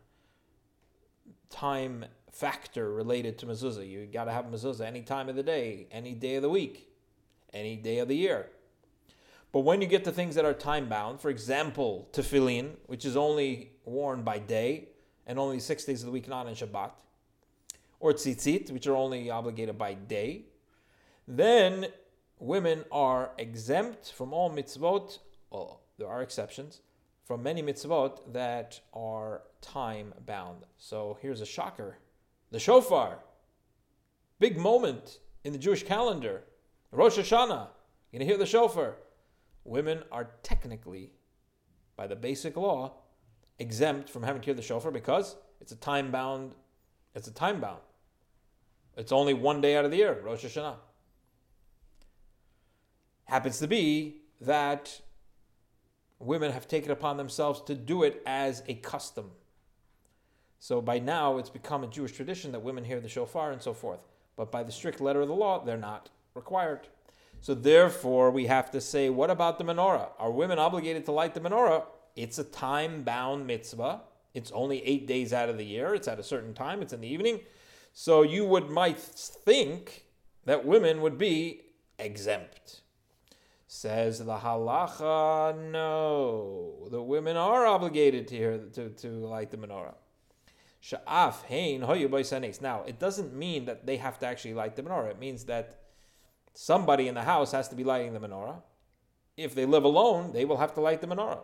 time 1.51 2.07
factor 2.33 2.91
related 2.91 3.39
to 3.39 3.47
mezuzah. 3.47 3.89
You 3.89 4.07
got 4.07 4.25
to 4.25 4.33
have 4.33 4.47
mezuzah 4.47 4.87
any 4.87 5.03
time 5.03 5.29
of 5.29 5.37
the 5.37 5.43
day, 5.43 5.89
any 5.93 6.15
day 6.15 6.37
of 6.37 6.43
the 6.43 6.49
week, 6.49 6.89
any 7.53 7.77
day 7.77 7.99
of 7.99 8.09
the 8.09 8.17
year. 8.17 8.49
But 9.54 9.61
when 9.61 9.80
you 9.80 9.87
get 9.87 10.02
to 10.02 10.11
things 10.11 10.34
that 10.34 10.44
are 10.44 10.52
time 10.52 10.88
bound, 10.88 11.20
for 11.20 11.30
example, 11.30 12.08
tefillin, 12.12 12.73
which 12.87 13.04
is 13.04 13.16
only 13.16 13.70
worn 13.84 14.25
by 14.25 14.40
day 14.40 14.88
and 15.28 15.38
only 15.38 15.61
six 15.61 15.84
days 15.84 16.02
of 16.02 16.06
the 16.06 16.12
week, 16.12 16.26
not 16.26 16.49
on 16.49 16.54
Shabbat, 16.54 16.90
or 18.00 18.12
tzitzit, 18.12 18.73
which 18.73 18.88
are 18.88 18.96
only 18.96 19.30
obligated 19.30 19.78
by 19.78 19.94
day, 19.94 20.46
then 21.28 21.87
women 22.40 22.84
are 22.90 23.30
exempt 23.38 24.11
from 24.11 24.32
all 24.32 24.50
mitzvot. 24.50 25.20
Well, 25.50 25.82
there 25.99 26.08
are 26.08 26.20
exceptions 26.20 26.80
from 27.23 27.44
many 27.44 27.62
mitzvot 27.62 28.32
that 28.32 28.80
are 28.92 29.42
time 29.61 30.14
bound. 30.26 30.64
So 30.78 31.16
here's 31.23 31.40
a 31.40 31.46
shocker 31.46 31.99
the 32.50 32.58
shofar, 32.58 33.20
big 34.40 34.58
moment 34.58 35.20
in 35.44 35.52
the 35.52 35.61
Jewish 35.61 35.84
calendar, 35.84 36.42
Rosh 36.90 37.18
Hashanah. 37.18 37.68
You're 38.11 38.18
going 38.18 38.26
to 38.28 38.32
hear 38.32 38.37
the 38.37 38.46
shofar 38.46 38.96
women 39.64 40.02
are 40.12 40.30
technically, 40.42 41.12
by 41.97 42.06
the 42.06 42.16
basic 42.16 42.56
law, 42.56 42.92
exempt 43.59 44.09
from 44.09 44.23
having 44.23 44.40
to 44.42 44.47
hear 44.47 44.54
the 44.54 44.62
shofar 44.62 44.90
because 44.90 45.37
it's 45.61 45.73
a 45.73 45.76
time 45.76 46.11
bound. 46.11 46.54
It's 47.14 47.28
a 47.28 47.33
time 47.33 47.61
bound. 47.61 47.80
It's 48.97 49.12
only 49.12 49.35
one 49.35 49.61
day 49.61 49.76
out 49.76 49.85
of 49.85 49.90
the 49.90 49.97
year, 49.97 50.21
Rosh 50.23 50.44
Hashanah. 50.44 50.76
Happens 53.25 53.59
to 53.59 53.66
be 53.66 54.18
that 54.40 55.00
women 56.18 56.52
have 56.52 56.68
taken 56.68 56.90
upon 56.90 57.16
themselves 57.16 57.61
to 57.62 57.75
do 57.75 58.02
it 58.02 58.23
as 58.26 58.62
a 58.68 58.75
custom. 58.75 59.30
So 60.59 60.80
by 60.80 60.99
now, 60.99 61.38
it's 61.38 61.50
become 61.50 61.85
a 61.85 61.88
Jewish 61.88 62.12
tradition 62.12 62.52
that 62.52 62.61
women 62.61 62.85
hear 62.85 63.00
the 63.00 63.09
shofar 63.09 63.52
and 63.52 63.61
so 63.61 63.75
forth. 63.75 64.00
but 64.37 64.50
by 64.50 64.64
the 64.64 64.73
strict 64.73 65.00
letter 65.00 65.21
of 65.21 65.28
the 65.28 65.35
law, 65.35 65.64
they're 65.64 65.76
not 65.76 66.11
required. 66.35 66.88
So 67.45 67.53
therefore, 67.53 68.31
we 68.31 68.47
have 68.47 68.71
to 68.71 68.81
say, 68.81 69.11
what 69.11 69.29
about 69.29 69.59
the 69.59 69.65
menorah? 69.65 70.09
Are 70.19 70.31
women 70.31 70.59
obligated 70.59 71.05
to 71.05 71.13
light 71.13 71.35
the 71.35 71.41
menorah? 71.41 71.85
It's 72.17 72.39
a 72.39 72.45
time-bound 72.45 73.47
mitzvah. 73.47 74.01
It's 74.33 74.51
only 74.53 74.83
eight 74.83 75.07
days 75.07 75.35
out 75.35 75.51
of 75.51 75.59
the 75.59 75.65
year. 75.67 75.95
It's 75.95 76.09
at 76.09 76.19
a 76.19 76.23
certain 76.23 76.55
time. 76.55 76.81
It's 76.81 76.95
in 76.95 77.03
the 77.03 77.07
evening. 77.07 77.41
So 77.93 78.23
you 78.23 78.47
would 78.47 78.71
might 78.71 78.99
think 78.99 80.07
that 80.47 80.65
women 80.65 81.03
would 81.03 81.19
be 81.19 81.61
exempt. 81.99 82.81
Says 83.69 84.21
the 84.21 84.39
halacha, 84.39 85.71
no, 85.71 86.89
the 86.91 87.03
women 87.03 87.37
are 87.37 87.67
obligated 87.67 88.27
to 88.29 88.37
hear, 88.37 88.59
to, 88.73 88.89
to 88.89 89.09
light 89.09 89.51
the 89.51 89.59
menorah. 89.59 89.97
Sha'af 90.83 91.43
hein 91.43 91.83
Now, 92.63 92.85
it 92.85 92.99
doesn't 92.99 93.35
mean 93.35 93.67
that 93.67 93.85
they 93.85 93.99
have 93.99 94.19
to 94.21 94.27
actually 94.27 94.55
light 94.55 94.77
the 94.77 94.83
menorah. 94.83 95.11
It 95.11 95.19
means 95.19 95.45
that 95.45 95.84
somebody 96.54 97.08
in 97.08 97.14
the 97.14 97.23
house 97.23 97.52
has 97.52 97.68
to 97.68 97.76
be 97.76 97.84
lighting 97.84 98.14
the 98.14 98.20
menorah. 98.20 98.62
If 99.37 99.54
they 99.54 99.66
live 99.66 99.84
alone, 99.84 100.32
they 100.32 100.44
will 100.44 100.56
have 100.56 100.75
to 100.75 100.80
light 100.80 101.00
the 101.00 101.06
menorah. 101.08 101.40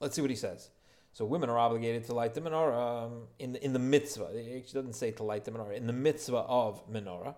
Let's 0.00 0.16
see 0.16 0.22
what 0.22 0.30
he 0.30 0.36
says. 0.36 0.70
So 1.12 1.24
women 1.24 1.48
are 1.48 1.58
obligated 1.58 2.04
to 2.06 2.14
light 2.14 2.34
the 2.34 2.40
menorah 2.40 3.06
um, 3.06 3.22
in 3.38 3.52
the, 3.52 3.64
in 3.64 3.72
the 3.72 3.78
mitzvah. 3.78 4.28
It 4.34 4.72
doesn't 4.72 4.94
say 4.94 5.12
to 5.12 5.22
light 5.22 5.44
the 5.44 5.50
menorah 5.50 5.76
in 5.76 5.86
the 5.86 5.92
mitzvah 5.92 6.36
of 6.36 6.86
menorah. 6.90 7.34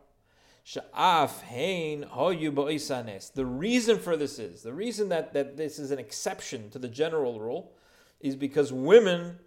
The 3.35 3.47
reason 3.47 3.99
for 3.99 4.17
this 4.17 4.39
is 4.39 4.63
the 4.63 4.73
reason 4.73 5.09
that, 5.09 5.33
that 5.33 5.57
this 5.57 5.79
is 5.79 5.91
an 5.91 5.99
exception 5.99 6.71
to 6.71 6.79
the 6.79 6.89
general 6.89 7.41
rule 7.41 7.73
is 8.21 8.37
because 8.37 8.73
women 8.73 9.39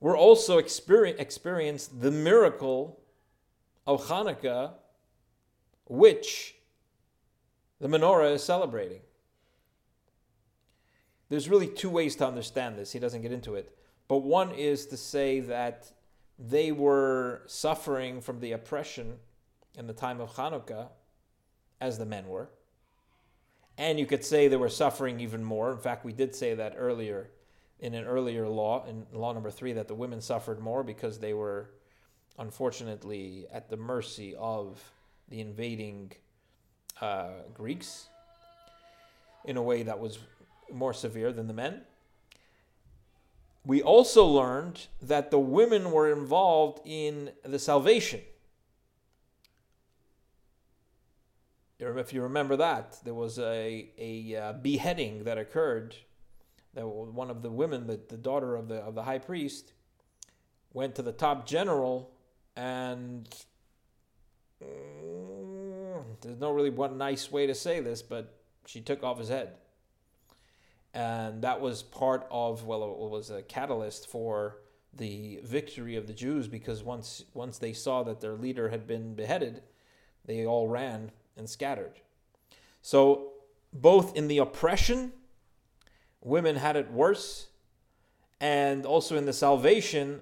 were 0.00 0.16
also 0.16 0.58
experience, 0.58 1.18
experienced 1.18 2.02
the 2.02 2.10
miracle 2.10 3.00
of 3.86 4.06
Hanukkah, 4.06 4.72
which 5.86 6.54
the 7.80 7.88
menorah 7.88 8.34
is 8.34 8.42
celebrating. 8.42 9.00
There's 11.28 11.48
really 11.48 11.66
two 11.66 11.90
ways 11.90 12.16
to 12.16 12.26
understand 12.26 12.78
this. 12.78 12.92
He 12.92 12.98
doesn't 12.98 13.22
get 13.22 13.32
into 13.32 13.54
it. 13.54 13.76
But 14.08 14.18
one 14.18 14.52
is 14.52 14.86
to 14.86 14.96
say 14.96 15.40
that 15.40 15.90
they 16.38 16.72
were 16.72 17.42
suffering 17.46 18.20
from 18.20 18.40
the 18.40 18.52
oppression 18.52 19.14
in 19.76 19.86
the 19.86 19.92
time 19.92 20.20
of 20.20 20.34
Hanukkah, 20.34 20.88
as 21.80 21.98
the 21.98 22.06
men 22.06 22.28
were. 22.28 22.50
And 23.76 23.98
you 23.98 24.06
could 24.06 24.24
say 24.24 24.46
they 24.46 24.56
were 24.56 24.68
suffering 24.68 25.20
even 25.20 25.42
more. 25.42 25.72
In 25.72 25.78
fact, 25.78 26.04
we 26.04 26.12
did 26.12 26.34
say 26.34 26.54
that 26.54 26.74
earlier 26.76 27.30
in 27.80 27.94
an 27.94 28.04
earlier 28.04 28.48
law, 28.48 28.86
in 28.86 29.06
law 29.12 29.32
number 29.32 29.50
three, 29.50 29.72
that 29.72 29.88
the 29.88 29.94
women 29.94 30.20
suffered 30.20 30.60
more 30.60 30.82
because 30.82 31.18
they 31.18 31.34
were 31.34 31.70
unfortunately 32.38 33.46
at 33.52 33.68
the 33.68 33.76
mercy 33.76 34.34
of 34.38 34.80
the 35.28 35.40
invading 35.40 36.12
uh, 37.00 37.28
Greeks 37.52 38.08
in 39.44 39.56
a 39.56 39.62
way 39.62 39.82
that 39.82 39.98
was 39.98 40.18
more 40.72 40.92
severe 40.92 41.32
than 41.32 41.46
the 41.46 41.54
men. 41.54 41.82
We 43.66 43.82
also 43.82 44.26
learned 44.26 44.86
that 45.00 45.30
the 45.30 45.38
women 45.38 45.90
were 45.90 46.12
involved 46.12 46.80
in 46.84 47.30
the 47.44 47.58
salvation 47.58 48.20
if 51.78 52.12
you 52.12 52.22
remember 52.22 52.56
that, 52.56 52.98
there 53.04 53.14
was 53.14 53.38
a, 53.38 53.88
a 53.98 54.36
uh, 54.36 54.52
beheading 54.54 55.24
that 55.24 55.38
occurred. 55.38 55.96
That 56.74 56.86
one 56.86 57.30
of 57.30 57.42
the 57.42 57.50
women, 57.50 57.86
the, 57.86 58.00
the 58.08 58.16
daughter 58.16 58.56
of 58.56 58.68
the 58.68 58.76
of 58.76 58.94
the 58.94 59.04
high 59.04 59.18
priest, 59.18 59.72
went 60.72 60.96
to 60.96 61.02
the 61.02 61.12
top 61.12 61.46
general, 61.46 62.10
and 62.56 63.28
mm, 64.62 66.02
there's 66.20 66.38
no 66.38 66.50
really 66.52 66.70
one 66.70 66.98
nice 66.98 67.30
way 67.30 67.46
to 67.46 67.54
say 67.54 67.80
this, 67.80 68.02
but 68.02 68.34
she 68.66 68.80
took 68.80 69.02
off 69.02 69.18
his 69.18 69.28
head, 69.28 69.54
and 70.92 71.42
that 71.42 71.60
was 71.60 71.82
part 71.82 72.26
of 72.30 72.64
well, 72.64 72.84
it 72.84 73.10
was 73.10 73.30
a 73.30 73.42
catalyst 73.42 74.08
for 74.08 74.58
the 74.96 75.40
victory 75.42 75.96
of 75.96 76.06
the 76.06 76.12
Jews 76.12 76.46
because 76.48 76.82
once 76.82 77.24
once 77.34 77.58
they 77.58 77.72
saw 77.72 78.02
that 78.04 78.20
their 78.20 78.34
leader 78.34 78.68
had 78.68 78.86
been 78.86 79.14
beheaded, 79.14 79.62
they 80.24 80.46
all 80.46 80.68
ran 80.68 81.10
and 81.36 81.48
scattered. 81.48 82.00
So, 82.80 83.32
both 83.72 84.14
in 84.14 84.28
the 84.28 84.38
oppression, 84.38 85.12
women 86.20 86.56
had 86.56 86.76
it 86.76 86.90
worse, 86.90 87.48
and 88.40 88.84
also 88.86 89.16
in 89.16 89.26
the 89.26 89.32
salvation, 89.32 90.20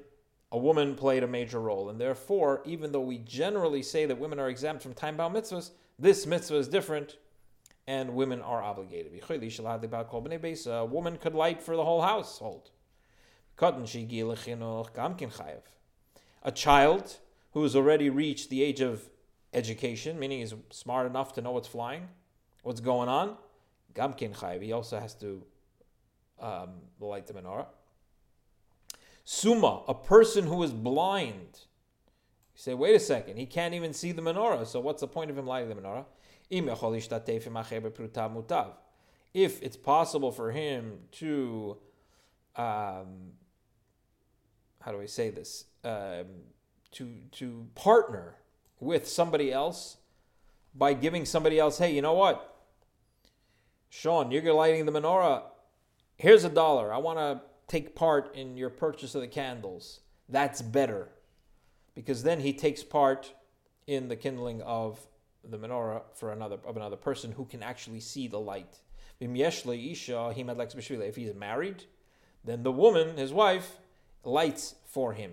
a 0.53 0.59
woman 0.59 0.95
played 0.95 1.23
a 1.25 1.27
major 1.27 1.59
role. 1.59 1.89
And 1.89 1.99
therefore, 1.99 2.61
even 2.67 2.93
though 2.93 3.01
we 3.01 3.19
generally 3.19 3.83
say 3.83 4.05
that 4.05 4.19
women 4.19 4.39
are 4.39 4.51
exempt 4.51 4.83
from 4.83 4.93
time 4.93 5.17
bound 5.17 5.35
mitzvahs, 5.35 5.71
this 5.99 6.27
mitzvah 6.27 6.59
is 6.59 6.69
different, 6.69 7.17
and 7.87 8.15
women 8.15 8.43
are 8.43 8.63
obligated. 8.63 9.13
A 9.29 10.85
woman 10.85 11.17
could 11.17 11.35
light 11.35 11.63
for 11.63 11.75
the 11.75 11.85
whole 11.85 12.03
household. 12.03 12.71
A 16.45 16.53
child 16.53 17.19
who 17.53 17.63
has 17.63 17.77
already 17.77 18.11
reached 18.11 18.51
the 18.51 18.63
age 18.63 18.81
of 18.81 19.09
education, 19.55 20.19
meaning 20.19 20.41
he's 20.41 20.55
smart 20.71 21.07
enough 21.07 21.33
to 21.35 21.41
know 21.41 21.53
what's 21.53 21.69
flying, 21.69 22.09
what's 22.63 22.81
going 22.81 23.09
on. 23.09 23.37
Gamkin. 23.95 24.63
He 24.63 24.73
also 24.73 24.99
has 24.99 25.15
to 25.15 25.43
um, 26.41 26.71
light 27.01 27.27
the 27.27 27.35
menorah. 27.35 27.67
Suma, 29.25 29.83
a 29.87 29.95
person 29.95 30.47
who 30.47 30.63
is 30.63 30.73
blind. 30.73 31.61
You 32.55 32.61
say, 32.61 32.75
wait 32.75 32.95
a 32.95 33.01
second, 33.01 33.37
he 33.37 33.47
can't 33.47 33.75
even 33.75 33.93
see 33.93 34.13
the 34.13 34.23
menorah. 34.23 34.67
So 34.67 34.81
what's 34.81 35.01
the 35.01 35.09
point 35.09 35.31
of 35.31 35.39
him 35.39 35.47
lighting 35.47 35.69
the 35.69 35.77
menorah? 35.77 36.05
If 39.35 39.63
it's 39.63 39.77
possible 39.77 40.33
for 40.33 40.51
him 40.51 40.99
to, 41.13 41.79
um, 42.57 43.33
how 44.81 44.93
do 44.93 45.01
I 45.01 45.07
say 45.07 45.31
this, 45.31 45.65
um, 45.85 46.27
to 46.93 47.09
to 47.33 47.67
partner 47.75 48.37
with 48.81 49.09
somebody 49.09 49.51
else 49.51 49.97
by 50.75 50.93
giving 50.93 51.25
somebody 51.25 51.59
else, 51.59 51.79
hey, 51.79 51.95
you 51.95 52.03
know 52.03 52.13
what? 52.13 52.49
Sean, 53.89 54.31
you're 54.31 54.53
lighting 54.53 54.85
the 54.85 54.93
menorah. 54.93 55.45
Here's 56.17 56.45
a 56.45 56.49
dollar. 56.49 56.93
I 56.93 56.99
want 56.99 57.19
to 57.19 57.41
take 57.69 57.95
part 57.95 58.35
in 58.35 58.57
your 58.57 58.71
purchase 58.71 59.15
of 59.15 59.21
the 59.21 59.29
candles. 59.29 60.01
That's 60.29 60.63
better. 60.63 61.09
Because 61.95 62.23
then 62.23 62.41
he 62.41 62.53
takes 62.53 62.83
part 62.83 63.35
in 63.87 64.09
the 64.09 64.17
kindling 64.17 64.63
of 64.63 64.99
the 65.45 65.59
menorah 65.59 66.03
for 66.15 66.33
another 66.33 66.59
of 66.65 66.77
another 66.77 66.97
person 66.97 67.33
who 67.33 67.45
can 67.45 67.63
actually 67.63 68.01
see 68.01 68.29
the 68.29 68.41
light. 68.41 68.79
If 69.21 69.31
he's 71.17 71.35
married, 71.35 71.85
then 72.45 72.63
the 72.63 72.73
woman, 72.73 73.17
his 73.17 73.33
wife, 73.33 73.79
lights 74.25 74.75
for 74.87 75.13
him 75.13 75.33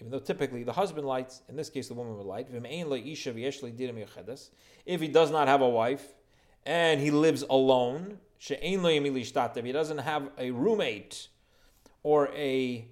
even 0.00 0.10
though 0.10 0.18
typically 0.18 0.64
the 0.64 0.72
husband 0.72 1.06
lights, 1.06 1.42
in 1.48 1.56
this 1.56 1.70
case 1.70 1.88
the 1.88 1.94
woman 1.94 2.16
would 2.16 2.26
light. 2.26 2.48
If 4.86 5.00
he 5.00 5.08
does 5.08 5.30
not 5.30 5.48
have 5.48 5.60
a 5.60 5.68
wife 5.68 6.14
and 6.66 7.00
he 7.00 7.10
lives 7.10 7.44
alone, 7.48 8.18
if 8.50 9.64
he 9.64 9.72
doesn't 9.72 9.98
have 9.98 10.30
a 10.38 10.50
roommate 10.50 11.28
or 12.04 12.28
a 12.28 12.86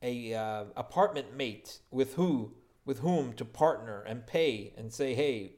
a 0.00 0.34
uh, 0.34 0.64
apartment 0.74 1.36
mate 1.36 1.80
with 1.90 2.14
who 2.14 2.54
with 2.84 3.00
whom 3.00 3.34
to 3.34 3.44
partner 3.44 4.02
and 4.02 4.26
pay 4.26 4.72
and 4.76 4.92
say, 4.92 5.14
hey, 5.14 5.52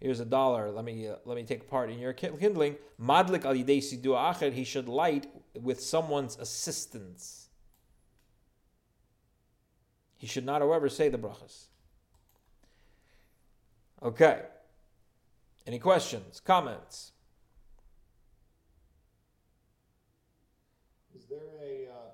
here's 0.00 0.18
a 0.18 0.24
dollar. 0.24 0.70
Let 0.70 0.84
me 0.84 1.08
uh, 1.08 1.16
let 1.26 1.36
me 1.36 1.44
take 1.44 1.68
part 1.68 1.90
in 1.90 1.98
your 1.98 2.14
kindling. 2.14 2.76
Madlik 3.00 3.44
al 3.44 4.50
He 4.52 4.64
should 4.64 4.88
light 4.88 5.26
with 5.60 5.80
someone's 5.80 6.36
assistance. 6.38 7.48
He 10.16 10.26
should 10.26 10.44
not, 10.44 10.60
however, 10.60 10.88
say 10.88 11.08
the 11.08 11.18
brachas. 11.18 11.68
Okay. 14.02 14.42
Any 15.66 15.78
questions, 15.78 16.40
comments? 16.40 17.12
Is 21.14 21.24
there 21.26 21.38
a 21.62 21.88
uh, 21.90 22.10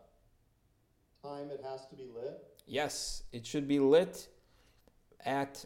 time 1.26 1.50
it 1.50 1.62
has 1.68 1.87
to 1.87 1.97
be 1.97 2.09
lit? 2.14 2.42
Yes, 2.66 3.23
it 3.33 3.47
should 3.47 3.68
be 3.68 3.78
lit 3.78 4.28
at 5.25 5.64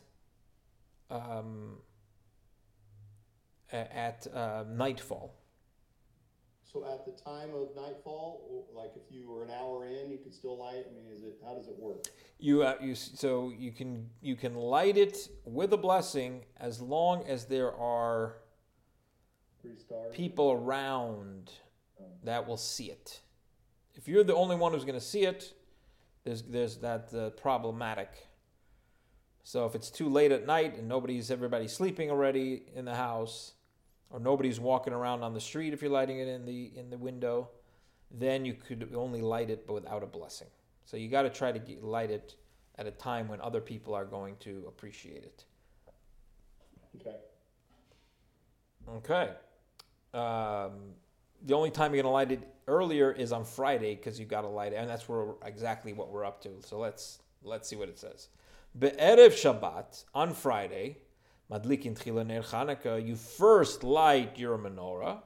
um, 1.11 1.77
at 3.73 4.27
uh, 4.35 4.65
nightfall. 4.69 5.35
So 6.73 6.85
at 6.85 7.05
the 7.05 7.11
time 7.21 7.51
of 7.53 7.75
nightfall, 7.75 8.69
like 8.73 8.93
if 8.95 9.13
you 9.13 9.29
were 9.29 9.43
an 9.43 9.51
hour 9.51 9.87
in, 9.87 10.09
you 10.09 10.19
could 10.19 10.33
still 10.33 10.57
light. 10.57 10.85
I 10.89 10.95
mean, 10.95 11.07
is 11.13 11.23
it 11.23 11.37
how 11.45 11.55
does 11.55 11.67
it 11.67 11.77
work? 11.77 12.05
You 12.39 12.63
uh, 12.63 12.77
you 12.81 12.95
so 12.95 13.53
you 13.57 13.73
can 13.73 14.09
you 14.21 14.37
can 14.37 14.55
light 14.55 14.97
it 14.97 15.29
with 15.45 15.73
a 15.73 15.77
blessing 15.77 16.45
as 16.59 16.81
long 16.81 17.25
as 17.27 17.47
there 17.47 17.75
are 17.75 18.37
people 20.13 20.53
around 20.53 21.51
oh. 22.01 22.05
that 22.23 22.47
will 22.47 22.57
see 22.57 22.91
it. 22.91 23.21
You're 24.11 24.25
the 24.25 24.35
only 24.35 24.57
one 24.57 24.73
who's 24.73 24.85
going 24.85 24.99
to 24.99 25.05
see 25.05 25.23
it, 25.23 25.55
There's 26.25 26.43
there's 26.43 26.77
that 26.79 27.15
uh, 27.15 27.31
problematic. 27.31 28.11
So 29.45 29.67
if 29.67 29.77
it's 29.77 29.89
too 29.89 30.09
late 30.09 30.33
at 30.33 30.47
night 30.47 30.77
and 30.77 30.89
nobody's 30.89 31.31
everybody's 31.31 31.73
sleeping 31.73 32.11
already 32.11 32.65
in 32.75 32.85
the 32.85 32.95
house, 32.95 33.53
or 34.11 34.19
nobody's 34.19 34.59
walking 34.59 34.93
around 34.93 35.23
on 35.23 35.33
the 35.33 35.41
street 35.41 35.73
if 35.73 35.81
you're 35.81 35.93
lighting 35.93 36.19
it 36.19 36.27
in 36.27 36.45
the 36.45 36.73
in 36.75 36.91
the 36.91 36.99
window, 36.99 37.51
then 38.11 38.45
you 38.45 38.55
could 38.55 38.93
only 38.97 39.23
light 39.23 39.49
it 39.49 39.65
but 39.67 39.75
without 39.75 40.03
a 40.03 40.07
blessing. 40.07 40.49
So 40.85 40.97
you 40.97 41.09
got 41.09 41.23
to 41.23 41.31
try 41.31 41.53
to 41.53 41.61
get, 41.61 41.85
light 41.85 42.11
it 42.11 42.35
at 42.79 42.87
a 42.87 42.91
time 42.91 43.29
when 43.29 43.41
other 43.41 43.61
people 43.61 43.95
are 43.95 44.05
going 44.05 44.35
to 44.41 44.65
appreciate 44.67 45.23
it. 45.23 45.45
Okay. 46.97 47.17
Okay. 48.89 49.31
Um, 50.13 50.95
the 51.45 51.55
only 51.55 51.71
time 51.71 51.95
you're 51.95 52.03
gonna 52.03 52.13
light 52.13 52.33
it 52.33 52.43
earlier 52.71 53.11
is 53.11 53.33
on 53.33 53.45
Friday 53.45 53.95
because 53.97 54.19
you 54.19 54.25
got 54.25 54.43
to 54.43 54.49
light 54.49 54.73
it, 54.73 54.77
and 54.77 54.89
that's 54.89 55.09
where 55.09 55.35
exactly 55.45 55.93
what 55.93 56.11
we're 56.11 56.25
up 56.25 56.41
to. 56.43 56.51
So 56.61 56.79
let's 56.79 57.19
let's 57.43 57.69
see 57.69 57.77
what 57.77 57.89
it 57.89 57.99
says. 57.99 58.29
Be'erev 58.79 59.33
Shabbat 59.33 60.05
on 60.15 60.33
Friday, 60.33 60.99
madlikin 61.51 61.99
tchila 61.99 62.27
ner 62.27 62.43
Chanukah. 62.43 63.05
You 63.05 63.17
first 63.17 63.83
light 63.83 64.39
your 64.39 64.57
menorah. 64.57 65.23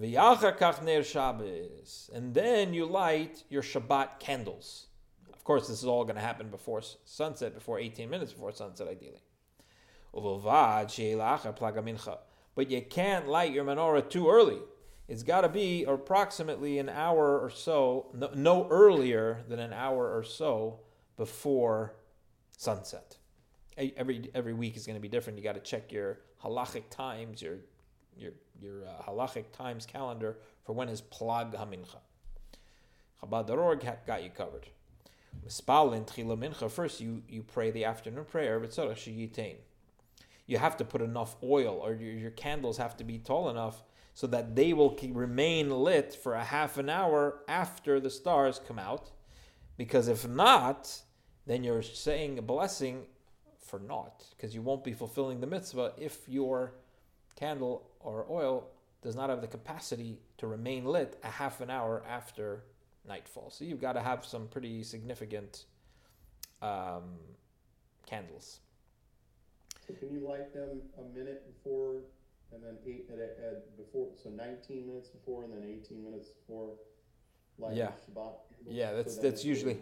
V'yachar 0.00 0.56
kach 0.56 0.82
ner 0.82 1.02
Shabbos, 1.02 2.10
and 2.14 2.34
then 2.34 2.72
you 2.72 2.86
light 2.86 3.44
your 3.50 3.62
Shabbat 3.62 4.18
candles. 4.18 4.86
Of 5.32 5.44
course, 5.44 5.68
this 5.68 5.82
is 5.82 5.84
all 5.84 6.04
going 6.04 6.16
to 6.16 6.22
happen 6.22 6.48
before 6.48 6.82
sunset, 7.04 7.52
before 7.52 7.78
18 7.80 8.08
minutes 8.08 8.32
before 8.32 8.52
sunset, 8.52 8.86
ideally. 8.86 9.20
But 12.54 12.70
you 12.70 12.82
can't 12.82 13.28
light 13.28 13.52
your 13.52 13.64
menorah 13.64 14.08
too 14.08 14.30
early. 14.30 14.60
It's 15.12 15.22
got 15.22 15.42
to 15.42 15.50
be 15.50 15.84
approximately 15.84 16.78
an 16.78 16.88
hour 16.88 17.38
or 17.38 17.50
so, 17.50 18.06
no, 18.14 18.30
no 18.34 18.66
earlier 18.70 19.44
than 19.46 19.58
an 19.58 19.70
hour 19.70 20.16
or 20.16 20.22
so 20.22 20.80
before 21.18 21.96
sunset. 22.56 23.18
Every 23.76 24.30
every 24.34 24.54
week 24.54 24.74
is 24.74 24.86
going 24.86 24.96
to 24.96 25.02
be 25.02 25.08
different. 25.08 25.38
You 25.38 25.44
got 25.44 25.52
to 25.52 25.60
check 25.60 25.92
your 25.92 26.20
halachic 26.42 26.88
times, 26.88 27.42
your 27.42 27.58
your 28.16 28.32
your 28.58 28.86
uh, 28.86 29.02
halachic 29.02 29.52
times 29.52 29.84
calendar 29.84 30.38
for 30.64 30.72
when 30.72 30.88
is 30.88 31.02
plag 31.02 31.54
hamincha. 31.54 31.98
Chabad.org 33.22 33.86
got 34.06 34.24
you 34.24 34.30
covered. 34.30 34.66
First, 36.70 37.00
you, 37.02 37.22
you 37.28 37.42
pray 37.42 37.70
the 37.70 37.84
afternoon 37.84 38.24
prayer, 38.24 38.66
you 40.46 40.58
have 40.58 40.76
to 40.78 40.84
put 40.86 41.02
enough 41.02 41.36
oil, 41.42 41.80
or 41.84 41.92
your, 41.92 42.12
your 42.12 42.30
candles 42.30 42.78
have 42.78 42.96
to 42.96 43.04
be 43.04 43.18
tall 43.18 43.50
enough 43.50 43.82
so 44.14 44.26
that 44.26 44.54
they 44.54 44.72
will 44.72 44.98
remain 45.10 45.70
lit 45.70 46.14
for 46.14 46.34
a 46.34 46.44
half 46.44 46.78
an 46.78 46.90
hour 46.90 47.40
after 47.48 47.98
the 47.98 48.10
stars 48.10 48.60
come 48.66 48.78
out. 48.78 49.10
Because 49.76 50.08
if 50.08 50.28
not, 50.28 51.00
then 51.46 51.64
you're 51.64 51.82
saying 51.82 52.38
a 52.38 52.42
blessing 52.42 53.06
for 53.58 53.78
naught, 53.78 54.26
because 54.36 54.54
you 54.54 54.60
won't 54.60 54.84
be 54.84 54.92
fulfilling 54.92 55.40
the 55.40 55.46
mitzvah 55.46 55.92
if 55.96 56.28
your 56.28 56.74
candle 57.36 57.90
or 58.00 58.26
oil 58.28 58.68
does 59.00 59.16
not 59.16 59.30
have 59.30 59.40
the 59.40 59.46
capacity 59.46 60.18
to 60.36 60.46
remain 60.46 60.84
lit 60.84 61.18
a 61.24 61.28
half 61.28 61.60
an 61.60 61.70
hour 61.70 62.02
after 62.08 62.64
nightfall. 63.08 63.50
So 63.50 63.64
you've 63.64 63.80
got 63.80 63.94
to 63.94 64.00
have 64.00 64.24
some 64.24 64.46
pretty 64.46 64.82
significant 64.82 65.64
um, 66.60 67.18
candles. 68.06 68.60
So 69.86 69.94
can 69.94 70.12
you 70.12 70.20
light 70.28 70.52
them 70.52 70.82
a 70.98 71.18
minute 71.18 71.42
before 71.52 71.94
and 72.54 72.62
then 72.62 72.76
eight 72.86 73.08
at, 73.12 73.18
at 73.18 73.76
before? 73.76 74.10
So 74.22 74.30
19 74.30 74.86
minutes 74.86 75.08
before 75.08 75.44
and 75.44 75.52
then 75.52 75.64
18 75.64 76.02
minutes 76.02 76.28
before 76.28 76.74
lighting 77.58 77.78
yeah. 77.78 77.90
Shabbat. 78.08 78.32
Yeah, 78.68 78.92
that's 78.92 79.16
so 79.16 79.22
that's 79.22 79.44
usually 79.44 79.78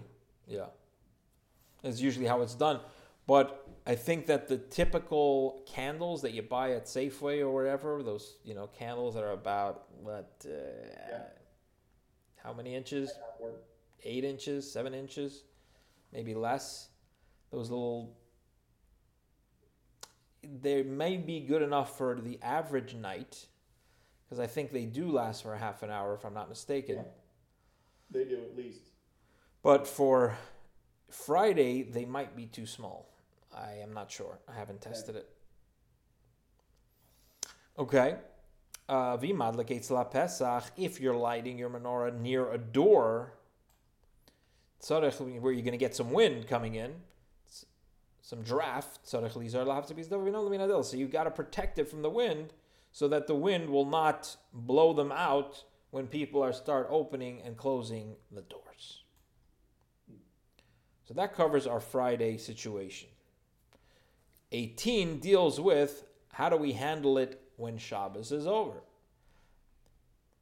yeah. 0.47 0.67
That's 1.83 2.01
usually 2.01 2.27
how 2.27 2.43
it's 2.43 2.55
done. 2.55 2.81
But 3.27 3.67
I 3.87 3.95
think 3.95 4.27
that 4.27 4.49
the 4.49 4.59
typical 4.59 5.63
candles 5.67 6.23
that 6.23 6.33
you 6.33 6.43
buy 6.43 6.73
at 6.73 6.87
Safeway 6.87 7.41
or 7.41 7.51
wherever, 7.51 8.03
those 8.03 8.37
you 8.45 8.55
know 8.55 8.67
candles 8.67 9.15
that 9.15 9.25
are 9.25 9.33
about 9.33 9.87
what, 10.03 10.45
uh, 10.45 10.51
yeah. 11.09 11.23
how 12.43 12.53
many 12.53 12.75
inches? 12.75 13.13
Eight 14.03 14.25
inches, 14.25 14.71
seven 14.71 14.95
inches, 14.95 15.45
maybe 16.13 16.35
less. 16.35 16.89
Those 17.51 17.69
little, 17.69 18.17
they 20.43 20.83
may 20.83 21.17
be 21.17 21.41
good 21.41 21.63
enough 21.63 21.97
for 21.97 22.15
the 22.15 22.39
average 22.43 22.95
night, 22.95 23.47
because 24.25 24.41
I 24.41 24.47
think 24.47 24.71
they 24.73 24.85
do 24.85 25.11
last 25.11 25.43
for 25.43 25.55
a 25.55 25.59
half 25.59 25.83
an 25.83 25.91
hour, 25.91 26.15
if 26.15 26.25
I'm 26.25 26.35
not 26.35 26.49
mistaken. 26.49 26.97
Yeah. 26.97 27.03
They 28.11 28.25
do 28.25 28.37
at 28.37 28.57
least. 28.57 28.91
But 29.63 29.87
for 29.87 30.37
Friday, 31.11 31.83
they 31.83 32.05
might 32.05 32.35
be 32.37 32.47
too 32.47 32.67
small. 32.67 33.13
I 33.55 33.75
am 33.83 33.93
not 33.93 34.11
sure. 34.11 34.39
I 34.49 34.55
haven't 34.55 34.81
tested 34.81 35.17
it. 35.17 35.29
Okay. 37.79 38.17
Uh, 38.89 39.17
if 39.21 41.01
you're 41.01 41.15
lighting 41.15 41.59
your 41.59 41.71
menorah 41.71 42.21
near 42.21 42.53
a 42.53 42.59
door, 42.59 43.35
where 44.89 45.53
you're 45.53 45.63
going 45.63 45.73
to 45.73 45.77
get 45.77 45.95
some 45.95 46.11
wind 46.13 46.49
coming 46.49 46.75
in, 46.75 46.95
some 48.31 48.43
draft, 48.43 49.01
so 49.03 49.19
you've 49.19 51.11
got 51.11 51.25
to 51.25 51.31
protect 51.33 51.81
it 51.81 51.89
from 51.89 52.03
the 52.03 52.09
wind 52.09 52.53
so 52.93 53.09
that 53.09 53.27
the 53.27 53.35
wind 53.35 53.69
will 53.69 53.85
not 53.85 54.37
blow 54.53 54.93
them 54.93 55.11
out 55.11 55.65
when 55.91 56.07
people 56.07 56.41
are 56.41 56.53
start 56.53 56.87
opening 56.91 57.43
and 57.45 57.57
closing 57.57 58.15
the 58.31 58.43
doors. 58.43 59.03
So 61.07 61.15
that 61.15 61.35
covers 61.35 61.67
our 61.67 61.81
Friday 61.81 62.37
situation. 62.37 63.09
18 64.53 65.19
deals 65.19 65.61
with 65.61 66.05
how 66.33 66.49
do 66.49 66.57
we 66.57 66.73
handle 66.73 67.19
it 67.19 67.43
when 67.57 67.79
Shabbos 67.79 68.31
is 68.31 68.47
over. 68.47 68.81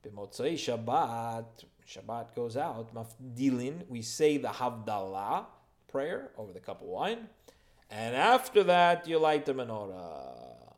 B'motzei 0.05 0.57
Shabbat, 0.57 1.65
Shabbat 1.89 2.35
goes 2.35 2.59
out, 2.59 2.95
mafdilin, 2.95 3.89
we 3.89 4.03
say 4.03 4.37
the 4.37 4.49
Havdalah 4.49 5.47
prayer 5.91 6.33
over 6.37 6.53
the 6.53 6.61
cup 6.61 6.83
of 6.83 6.87
wine, 6.89 7.31
and 7.91 8.15
after 8.15 8.65
that 8.65 9.07
you 9.09 9.19
light 9.19 9.47
the 9.47 9.55
menorah. 9.55 10.75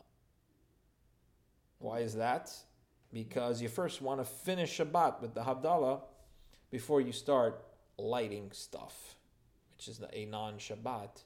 Why 1.79 2.01
is 2.01 2.14
that? 2.14 2.53
Because 3.12 3.61
you 3.62 3.68
first 3.68 4.03
want 4.03 4.20
to 4.20 4.25
finish 4.25 4.79
Shabbat 4.79 5.20
with 5.20 5.35
the 5.35 5.42
Havdalah 5.42 6.03
before 6.70 7.01
you 7.01 7.12
start 7.12 7.64
lighting 7.99 8.51
stuff, 8.53 9.16
which 9.77 9.88
is 9.88 10.01
a 10.12 10.27
non 10.27 10.55
Shabbat 10.59 11.23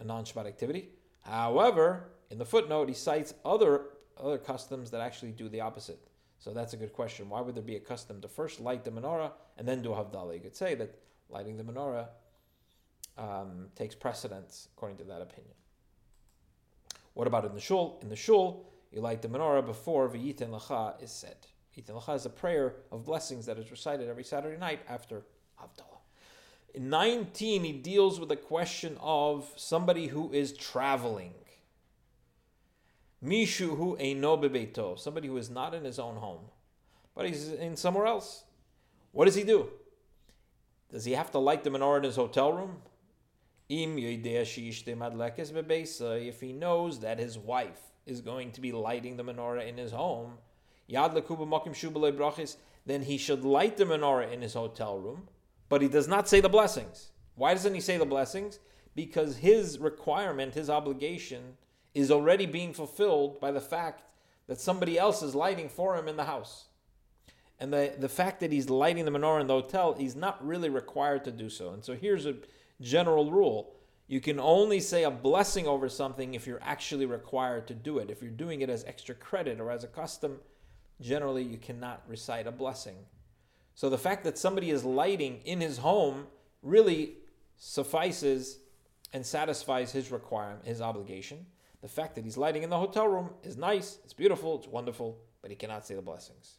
a 0.00 0.04
non-Shabbat 0.04 0.46
activity. 0.46 0.90
However, 1.22 2.08
in 2.30 2.38
the 2.38 2.44
footnote, 2.44 2.88
he 2.88 2.94
cites 2.94 3.34
other 3.44 3.86
other 4.18 4.38
customs 4.38 4.90
that 4.90 5.02
actually 5.02 5.32
do 5.32 5.48
the 5.48 5.60
opposite. 5.60 5.98
So 6.38 6.54
that's 6.54 6.72
a 6.72 6.76
good 6.76 6.94
question. 6.94 7.28
Why 7.28 7.42
would 7.42 7.54
there 7.54 7.62
be 7.62 7.76
a 7.76 7.80
custom 7.80 8.20
to 8.22 8.28
first 8.28 8.60
light 8.60 8.82
the 8.82 8.90
menorah 8.90 9.32
and 9.58 9.68
then 9.68 9.82
do 9.82 9.92
a 9.92 9.96
havdalah? 9.96 10.34
You 10.34 10.40
could 10.40 10.56
say 10.56 10.74
that 10.76 10.94
lighting 11.28 11.56
the 11.56 11.64
menorah 11.64 12.08
um, 13.18 13.68
takes 13.74 13.94
precedence 13.94 14.68
according 14.76 14.98
to 14.98 15.04
that 15.04 15.22
opinion. 15.22 15.54
What 17.14 17.26
about 17.26 17.44
in 17.44 17.54
the 17.54 17.60
shul? 17.60 17.98
In 18.02 18.08
the 18.08 18.16
shul, 18.16 18.66
you 18.92 19.00
light 19.00 19.22
the 19.22 19.28
menorah 19.28 19.64
before 19.64 20.08
v'yiten 20.08 20.50
lacha 20.50 21.02
is 21.02 21.10
said. 21.10 21.36
V'yiten 21.74 22.00
lacha 22.00 22.14
is 22.14 22.26
a 22.26 22.30
prayer 22.30 22.76
of 22.92 23.04
blessings 23.04 23.46
that 23.46 23.58
is 23.58 23.70
recited 23.70 24.08
every 24.08 24.24
Saturday 24.24 24.58
night 24.58 24.80
after 24.88 25.22
havdalah. 25.60 25.96
In 26.74 26.90
19, 26.90 27.64
he 27.64 27.72
deals 27.72 28.20
with 28.20 28.28
the 28.28 28.36
question 28.36 28.98
of 29.00 29.50
somebody 29.56 30.08
who 30.08 30.30
is 30.30 30.52
traveling. 30.52 31.32
Mishu 33.24 33.76
hu 33.76 33.96
eino 33.96 34.38
bebeito, 34.38 34.98
somebody 34.98 35.28
who 35.28 35.38
is 35.38 35.48
not 35.48 35.74
in 35.74 35.84
his 35.84 35.98
own 35.98 36.16
home, 36.16 36.42
but 37.14 37.26
he's 37.26 37.48
in 37.48 37.76
somewhere 37.76 38.06
else. 38.06 38.44
What 39.12 39.24
does 39.24 39.34
he 39.34 39.42
do? 39.42 39.70
Does 40.90 41.04
he 41.04 41.12
have 41.12 41.30
to 41.32 41.38
light 41.38 41.64
the 41.64 41.70
menorah 41.70 41.98
in 41.98 42.04
his 42.04 42.16
hotel 42.16 42.52
room? 42.52 42.82
If 43.68 44.00
he 46.40 46.52
knows 46.52 47.00
that 47.00 47.18
his 47.18 47.36
wife 47.38 47.80
is 48.06 48.20
going 48.20 48.52
to 48.52 48.60
be 48.60 48.72
lighting 48.72 49.16
the 49.16 49.24
menorah 49.24 49.66
in 49.66 49.76
his 49.76 49.92
home, 49.92 50.38
then 52.86 53.02
he 53.02 53.18
should 53.18 53.44
light 53.44 53.76
the 53.76 53.84
menorah 53.84 54.32
in 54.32 54.42
his 54.42 54.54
hotel 54.54 54.98
room 54.98 55.28
but 55.68 55.82
he 55.82 55.88
does 55.88 56.08
not 56.08 56.28
say 56.28 56.40
the 56.40 56.48
blessings. 56.48 57.10
Why 57.34 57.52
doesn't 57.54 57.74
he 57.74 57.80
say 57.80 57.98
the 57.98 58.06
blessings? 58.06 58.58
Because 58.94 59.38
his 59.38 59.78
requirement, 59.78 60.54
his 60.54 60.70
obligation, 60.70 61.56
is 61.94 62.10
already 62.10 62.46
being 62.46 62.72
fulfilled 62.72 63.40
by 63.40 63.50
the 63.50 63.60
fact 63.60 64.02
that 64.46 64.60
somebody 64.60 64.98
else 64.98 65.22
is 65.22 65.34
lighting 65.34 65.68
for 65.68 65.96
him 65.96 66.08
in 66.08 66.16
the 66.16 66.24
house. 66.24 66.66
And 67.58 67.72
the, 67.72 67.94
the 67.98 68.08
fact 68.08 68.40
that 68.40 68.52
he's 68.52 68.68
lighting 68.68 69.04
the 69.04 69.10
menorah 69.10 69.40
in 69.40 69.46
the 69.46 69.54
hotel, 69.54 69.94
he's 69.94 70.14
not 70.14 70.44
really 70.46 70.68
required 70.68 71.24
to 71.24 71.32
do 71.32 71.48
so. 71.48 71.70
And 71.70 71.84
so 71.84 71.94
here's 71.94 72.26
a 72.26 72.36
general 72.80 73.30
rule 73.30 73.72
you 74.08 74.20
can 74.20 74.38
only 74.38 74.78
say 74.78 75.02
a 75.02 75.10
blessing 75.10 75.66
over 75.66 75.88
something 75.88 76.34
if 76.34 76.46
you're 76.46 76.62
actually 76.62 77.06
required 77.06 77.66
to 77.66 77.74
do 77.74 77.98
it. 77.98 78.08
If 78.08 78.22
you're 78.22 78.30
doing 78.30 78.60
it 78.60 78.70
as 78.70 78.84
extra 78.84 79.16
credit 79.16 79.58
or 79.58 79.70
as 79.70 79.82
a 79.82 79.88
custom, 79.88 80.38
generally 81.00 81.42
you 81.42 81.58
cannot 81.58 82.02
recite 82.08 82.46
a 82.46 82.52
blessing 82.52 82.96
So 83.74 83.90
the 83.90 83.98
fact 83.98 84.24
that 84.24 84.38
somebody 84.38 84.70
is 84.70 84.84
lighting 84.84 85.40
in 85.44 85.60
his 85.60 85.78
home 85.78 86.28
really 86.62 87.14
suffices 87.56 88.58
and 89.12 89.26
satisfies 89.26 89.92
his 89.92 90.10
requirement, 90.10 90.64
his 90.64 90.80
obligation. 90.80 91.46
The 91.82 91.88
fact 91.88 92.14
that 92.14 92.24
he's 92.24 92.36
lighting 92.36 92.62
in 92.62 92.70
the 92.70 92.78
hotel 92.78 93.06
room 93.06 93.30
is 93.42 93.56
nice, 93.56 93.98
it's 94.04 94.14
beautiful, 94.14 94.56
it's 94.56 94.66
wonderful, 94.66 95.18
but 95.42 95.50
he 95.50 95.56
cannot 95.56 95.86
say 95.86 95.94
the 95.94 96.02
blessings. 96.02 96.58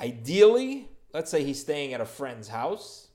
Ideally, 0.00 0.88
let's 1.12 1.30
say 1.30 1.44
he's 1.44 1.60
staying 1.60 1.92
at 1.92 2.00
a 2.00 2.06
friend's 2.06 2.48
house, 2.48 3.08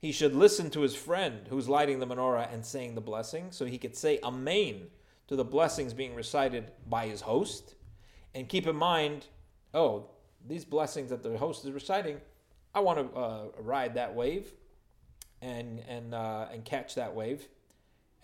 he 0.00 0.12
should 0.12 0.34
listen 0.34 0.70
to 0.70 0.80
his 0.82 0.94
friend 0.94 1.46
who's 1.48 1.68
lighting 1.68 1.98
the 1.98 2.06
menorah 2.06 2.52
and 2.52 2.64
saying 2.64 2.94
the 2.94 3.00
blessing 3.00 3.46
so 3.50 3.64
he 3.64 3.78
could 3.78 3.96
say 3.96 4.20
amen 4.22 4.82
to 5.26 5.36
the 5.36 5.44
blessings 5.44 5.92
being 5.92 6.14
recited 6.14 6.70
by 6.88 7.06
his 7.06 7.22
host. 7.22 7.74
And 8.34 8.48
keep 8.48 8.66
in 8.66 8.76
mind, 8.76 9.26
oh, 9.74 10.10
these 10.46 10.64
blessings 10.64 11.10
that 11.10 11.22
the 11.22 11.36
host 11.36 11.64
is 11.64 11.72
reciting, 11.72 12.20
I 12.74 12.80
want 12.80 13.12
to 13.12 13.18
uh, 13.18 13.44
ride 13.58 13.94
that 13.94 14.14
wave 14.14 14.52
and 15.40 15.80
and 15.88 16.14
uh, 16.14 16.46
and 16.52 16.64
catch 16.64 16.94
that 16.94 17.14
wave. 17.14 17.48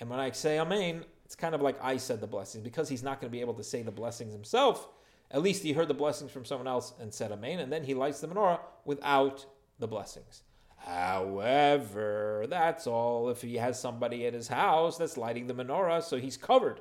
And 0.00 0.10
when 0.10 0.20
I 0.20 0.30
say 0.32 0.60
amen, 0.60 1.04
it's 1.24 1.34
kind 1.34 1.54
of 1.54 1.62
like 1.62 1.82
I 1.82 1.96
said 1.96 2.20
the 2.20 2.26
blessings 2.26 2.62
because 2.62 2.88
he's 2.88 3.02
not 3.02 3.20
going 3.20 3.30
to 3.30 3.32
be 3.32 3.40
able 3.40 3.54
to 3.54 3.64
say 3.64 3.82
the 3.82 3.90
blessings 3.90 4.32
himself. 4.32 4.88
At 5.30 5.42
least 5.42 5.62
he 5.62 5.72
heard 5.72 5.88
the 5.88 5.94
blessings 5.94 6.30
from 6.30 6.44
someone 6.44 6.68
else 6.68 6.92
and 7.00 7.12
said 7.12 7.32
amen, 7.32 7.58
and 7.58 7.72
then 7.72 7.84
he 7.84 7.94
lights 7.94 8.20
the 8.20 8.28
menorah 8.28 8.60
without 8.84 9.46
the 9.78 9.88
blessings. 9.88 10.42
However, 10.76 12.46
that's 12.48 12.86
all 12.86 13.30
if 13.30 13.40
he 13.40 13.56
has 13.56 13.80
somebody 13.80 14.26
at 14.26 14.34
his 14.34 14.48
house 14.48 14.98
that's 14.98 15.16
lighting 15.16 15.46
the 15.46 15.54
menorah, 15.54 16.02
so 16.02 16.18
he's 16.18 16.36
covered. 16.36 16.80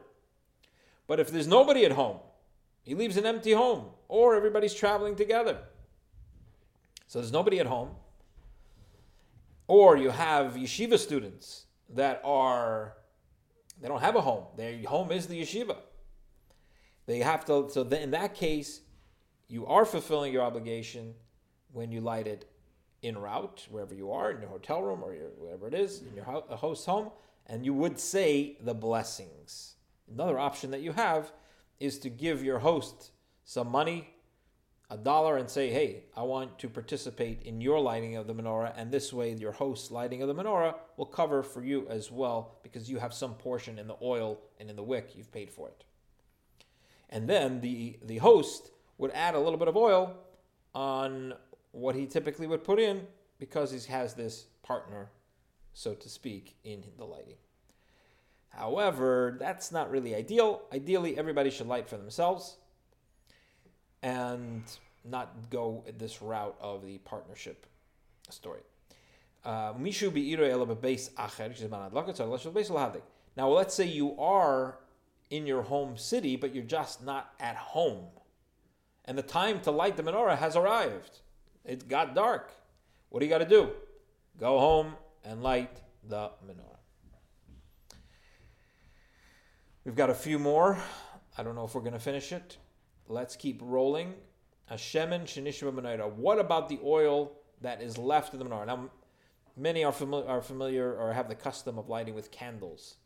But 1.07 1.19
if 1.19 1.31
there's 1.31 1.47
nobody 1.47 1.85
at 1.85 1.93
home, 1.93 2.19
he 2.83 2.95
leaves 2.95 3.15
an 3.17 3.25
empty 3.25 3.53
home, 3.53 3.85
or 4.07 4.35
everybody's 4.35 4.73
traveling 4.73 5.15
together. 5.15 5.57
So 7.07 7.19
there's 7.19 7.31
nobody 7.31 7.59
at 7.59 7.65
home. 7.65 7.91
Or 9.67 9.95
you 9.95 10.09
have 10.09 10.55
yeshiva 10.55 10.99
students 10.99 11.65
that 11.89 12.21
are, 12.25 12.95
they 13.81 13.87
don't 13.87 14.01
have 14.01 14.17
a 14.17 14.21
home. 14.21 14.45
Their 14.57 14.77
home 14.83 15.11
is 15.11 15.27
the 15.27 15.41
yeshiva. 15.41 15.77
They 17.05 17.19
have 17.19 17.45
to, 17.45 17.69
so 17.69 17.81
in 17.81 18.11
that 18.11 18.33
case, 18.33 18.81
you 19.47 19.65
are 19.65 19.85
fulfilling 19.85 20.31
your 20.31 20.43
obligation 20.43 21.13
when 21.71 21.91
you 21.91 22.01
light 22.01 22.27
it 22.27 22.49
in 23.01 23.17
route, 23.17 23.67
wherever 23.69 23.93
you 23.93 24.11
are, 24.11 24.31
in 24.31 24.39
your 24.39 24.49
hotel 24.49 24.81
room 24.81 25.03
or 25.03 25.13
your, 25.13 25.29
wherever 25.37 25.67
it 25.67 25.73
is, 25.73 26.01
in 26.01 26.15
your 26.15 26.23
host 26.23 26.85
home, 26.85 27.09
and 27.47 27.65
you 27.65 27.73
would 27.73 27.99
say 27.99 28.57
the 28.61 28.73
blessings. 28.73 29.75
Another 30.11 30.39
option 30.39 30.71
that 30.71 30.81
you 30.81 30.93
have 30.93 31.31
is 31.79 31.99
to 31.99 32.09
give 32.09 32.43
your 32.43 32.59
host 32.59 33.11
some 33.43 33.67
money, 33.67 34.09
a 34.89 34.97
dollar, 34.97 35.37
and 35.37 35.49
say, 35.49 35.69
hey, 35.69 36.05
I 36.15 36.23
want 36.23 36.57
to 36.59 36.69
participate 36.69 37.43
in 37.43 37.59
your 37.59 37.79
lighting 37.79 38.15
of 38.15 38.27
the 38.27 38.33
menorah, 38.33 38.73
and 38.77 38.91
this 38.91 39.11
way 39.11 39.33
your 39.33 39.51
host's 39.51 39.91
lighting 39.91 40.21
of 40.21 40.29
the 40.29 40.35
menorah 40.35 40.75
will 40.95 41.05
cover 41.05 41.43
for 41.43 41.63
you 41.63 41.85
as 41.89 42.09
well 42.09 42.59
because 42.63 42.89
you 42.89 42.99
have 42.99 43.13
some 43.13 43.33
portion 43.33 43.77
in 43.79 43.87
the 43.87 43.97
oil 44.01 44.39
and 44.59 44.69
in 44.69 44.77
the 44.77 44.83
wick, 44.83 45.11
you've 45.15 45.31
paid 45.31 45.51
for 45.51 45.67
it. 45.67 45.83
And 47.13 47.29
then 47.29 47.61
the, 47.61 47.99
the 48.03 48.17
host 48.17 48.71
would 48.97 49.11
add 49.11 49.35
a 49.35 49.39
little 49.39 49.59
bit 49.59 49.67
of 49.67 49.77
oil 49.77 50.15
on 50.73 51.35
what 51.71 51.93
he 51.93 52.07
typically 52.07 52.47
would 52.47 52.63
put 52.63 52.79
in 52.79 53.05
because 53.37 53.71
he 53.71 53.91
has 53.91 54.15
this 54.15 54.47
partner, 54.63 55.11
so 55.73 55.93
to 55.93 56.09
speak, 56.09 56.55
in 56.63 56.83
the 56.97 57.05
lighting. 57.05 57.35
However, 58.49 59.37
that's 59.39 59.71
not 59.71 59.91
really 59.91 60.15
ideal. 60.15 60.63
Ideally, 60.73 61.15
everybody 61.15 61.51
should 61.51 61.67
light 61.67 61.87
for 61.87 61.97
themselves 61.97 62.57
and 64.01 64.63
not 65.05 65.51
go 65.51 65.83
this 65.99 66.19
route 66.19 66.57
of 66.59 66.83
the 66.83 66.97
partnership 66.99 67.67
story. 68.29 68.61
Uh, 69.45 69.73
now, 73.35 73.49
let's 73.49 73.73
say 73.75 73.85
you 73.85 74.19
are 74.19 74.79
in 75.33 75.47
your 75.47 75.63
home 75.63 75.97
city, 75.97 76.35
but 76.35 76.53
you're 76.53 76.63
just 76.63 77.03
not 77.03 77.33
at 77.39 77.55
home. 77.55 78.05
And 79.05 79.17
the 79.17 79.23
time 79.23 79.61
to 79.61 79.71
light 79.71 79.97
the 79.97 80.03
menorah 80.03 80.37
has 80.37 80.55
arrived. 80.55 81.21
It 81.65 81.87
got 81.87 82.13
dark. 82.13 82.51
What 83.09 83.19
do 83.19 83.25
you 83.25 83.31
got 83.31 83.39
to 83.39 83.49
do? 83.49 83.71
Go 84.37 84.59
home 84.59 84.93
and 85.25 85.41
light 85.41 85.81
the 86.07 86.29
menorah. 86.45 87.97
We've 89.83 89.95
got 89.95 90.11
a 90.11 90.13
few 90.13 90.37
more. 90.37 90.77
I 91.35 91.41
don't 91.41 91.55
know 91.55 91.65
if 91.65 91.73
we're 91.73 91.81
going 91.81 91.93
to 91.93 91.99
finish 91.99 92.31
it. 92.31 92.57
Let's 93.07 93.35
keep 93.35 93.59
rolling. 93.63 94.13
Hashemen 94.69 95.23
shenishba 95.23 95.73
menorah. 95.73 96.13
What 96.13 96.37
about 96.37 96.69
the 96.69 96.79
oil 96.85 97.31
that 97.61 97.81
is 97.81 97.97
left 97.97 98.33
in 98.33 98.39
the 98.39 98.45
menorah? 98.45 98.67
Now, 98.67 98.91
many 99.57 99.83
are 99.83 99.95
are 100.27 100.41
familiar 100.43 100.95
or 100.95 101.11
have 101.11 101.27
the 101.27 101.35
custom 101.35 101.79
of 101.79 101.89
lighting 101.89 102.13
with 102.13 102.29
candles. 102.29 102.97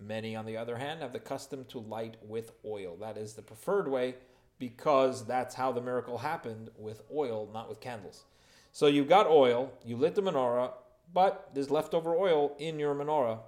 Many, 0.00 0.36
on 0.36 0.46
the 0.46 0.56
other 0.56 0.76
hand, 0.76 1.02
have 1.02 1.12
the 1.12 1.18
custom 1.18 1.64
to 1.66 1.80
light 1.80 2.16
with 2.22 2.52
oil. 2.64 2.96
That 3.00 3.18
is 3.18 3.34
the 3.34 3.42
preferred 3.42 3.88
way 3.88 4.14
because 4.58 5.26
that's 5.26 5.54
how 5.54 5.72
the 5.72 5.80
miracle 5.80 6.18
happened 6.18 6.70
with 6.76 7.02
oil, 7.12 7.48
not 7.52 7.68
with 7.68 7.80
candles. 7.80 8.24
So 8.72 8.86
you've 8.86 9.08
got 9.08 9.26
oil, 9.26 9.72
you 9.84 9.96
lit 9.96 10.14
the 10.14 10.22
menorah, 10.22 10.72
but 11.12 11.50
there's 11.54 11.70
leftover 11.70 12.14
oil 12.14 12.54
in 12.58 12.78
your 12.78 12.94
menorah 12.94 13.40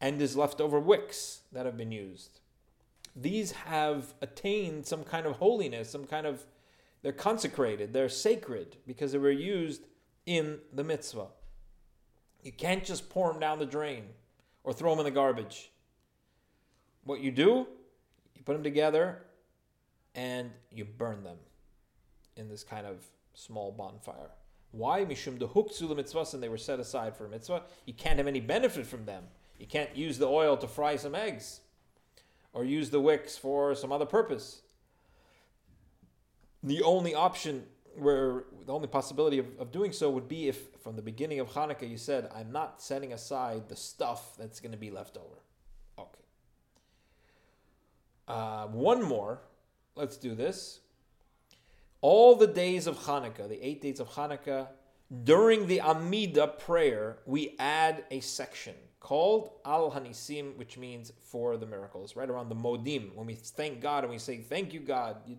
and 0.00 0.18
there's 0.18 0.36
leftover 0.36 0.80
wicks 0.80 1.40
that 1.52 1.66
have 1.66 1.76
been 1.76 1.92
used. 1.92 2.40
These 3.14 3.52
have 3.52 4.14
attained 4.22 4.86
some 4.86 5.04
kind 5.04 5.26
of 5.26 5.36
holiness, 5.36 5.90
some 5.90 6.06
kind 6.06 6.26
of, 6.26 6.46
they're 7.02 7.12
consecrated, 7.12 7.92
they're 7.92 8.08
sacred 8.08 8.78
because 8.86 9.12
they 9.12 9.18
were 9.18 9.30
used 9.30 9.82
in 10.24 10.60
the 10.72 10.84
mitzvah. 10.84 11.28
You 12.42 12.52
can't 12.52 12.84
just 12.84 13.10
pour 13.10 13.30
them 13.30 13.40
down 13.40 13.58
the 13.58 13.66
drain 13.66 14.04
or 14.64 14.72
throw 14.72 14.90
them 14.90 15.00
in 15.00 15.04
the 15.04 15.10
garbage. 15.10 15.70
What 17.04 17.20
you 17.20 17.30
do, 17.30 17.66
you 18.34 18.42
put 18.44 18.52
them 18.54 18.62
together 18.62 19.22
and 20.14 20.50
you 20.70 20.84
burn 20.84 21.24
them 21.24 21.38
in 22.36 22.48
this 22.48 22.64
kind 22.64 22.86
of 22.86 23.04
small 23.34 23.72
bonfire. 23.72 24.30
Why? 24.70 25.04
Mishum 25.04 25.38
the 25.38 25.48
hukzu 25.48 25.82
mitzvahs, 25.94 26.34
and 26.34 26.42
they 26.42 26.48
were 26.48 26.58
set 26.58 26.80
aside 26.80 27.16
for 27.16 27.26
a 27.26 27.28
mitzvah. 27.28 27.62
You 27.84 27.94
can't 27.94 28.18
have 28.18 28.26
any 28.26 28.40
benefit 28.40 28.86
from 28.86 29.04
them. 29.04 29.24
You 29.58 29.66
can't 29.66 29.94
use 29.96 30.18
the 30.18 30.26
oil 30.28 30.56
to 30.56 30.66
fry 30.66 30.96
some 30.96 31.14
eggs 31.14 31.60
or 32.52 32.64
use 32.64 32.90
the 32.90 33.00
wicks 33.00 33.36
for 33.36 33.74
some 33.74 33.92
other 33.92 34.06
purpose. 34.06 34.62
The 36.62 36.82
only 36.82 37.14
option 37.14 37.64
where 37.96 38.44
the 38.66 38.72
only 38.72 38.88
possibility 38.88 39.38
of, 39.38 39.46
of 39.58 39.72
doing 39.72 39.92
so 39.92 40.10
would 40.10 40.28
be 40.28 40.48
if 40.48 40.58
from 40.82 40.96
the 40.96 41.02
beginning 41.02 41.40
of 41.40 41.50
Hanukkah 41.50 41.88
you 41.88 41.98
said, 41.98 42.30
I'm 42.34 42.52
not 42.52 42.82
setting 42.82 43.12
aside 43.12 43.68
the 43.68 43.76
stuff 43.76 44.36
that's 44.38 44.60
going 44.60 44.72
to 44.72 44.78
be 44.78 44.90
left 44.90 45.16
over. 45.16 45.38
Okay. 45.98 46.22
Uh, 48.28 48.66
one 48.66 49.02
more. 49.02 49.40
Let's 49.94 50.16
do 50.16 50.34
this. 50.34 50.80
All 52.00 52.34
the 52.34 52.46
days 52.46 52.86
of 52.86 52.98
Hanukkah, 52.98 53.48
the 53.48 53.64
eight 53.64 53.80
days 53.80 54.00
of 54.00 54.08
Hanukkah, 54.10 54.68
during 55.24 55.66
the 55.66 55.80
Amida 55.80 56.46
prayer, 56.46 57.18
we 57.26 57.54
add 57.58 58.04
a 58.10 58.20
section 58.20 58.74
called 58.98 59.50
Al 59.64 59.90
Hanisim, 59.90 60.56
which 60.56 60.78
means 60.78 61.12
for 61.20 61.56
the 61.56 61.66
miracles, 61.66 62.16
right 62.16 62.30
around 62.30 62.48
the 62.48 62.54
Modim. 62.54 63.14
When 63.14 63.26
we 63.26 63.34
thank 63.34 63.80
God 63.80 64.04
and 64.04 64.12
we 64.12 64.18
say, 64.18 64.38
Thank 64.38 64.72
you, 64.72 64.80
God, 64.80 65.16
you, 65.26 65.36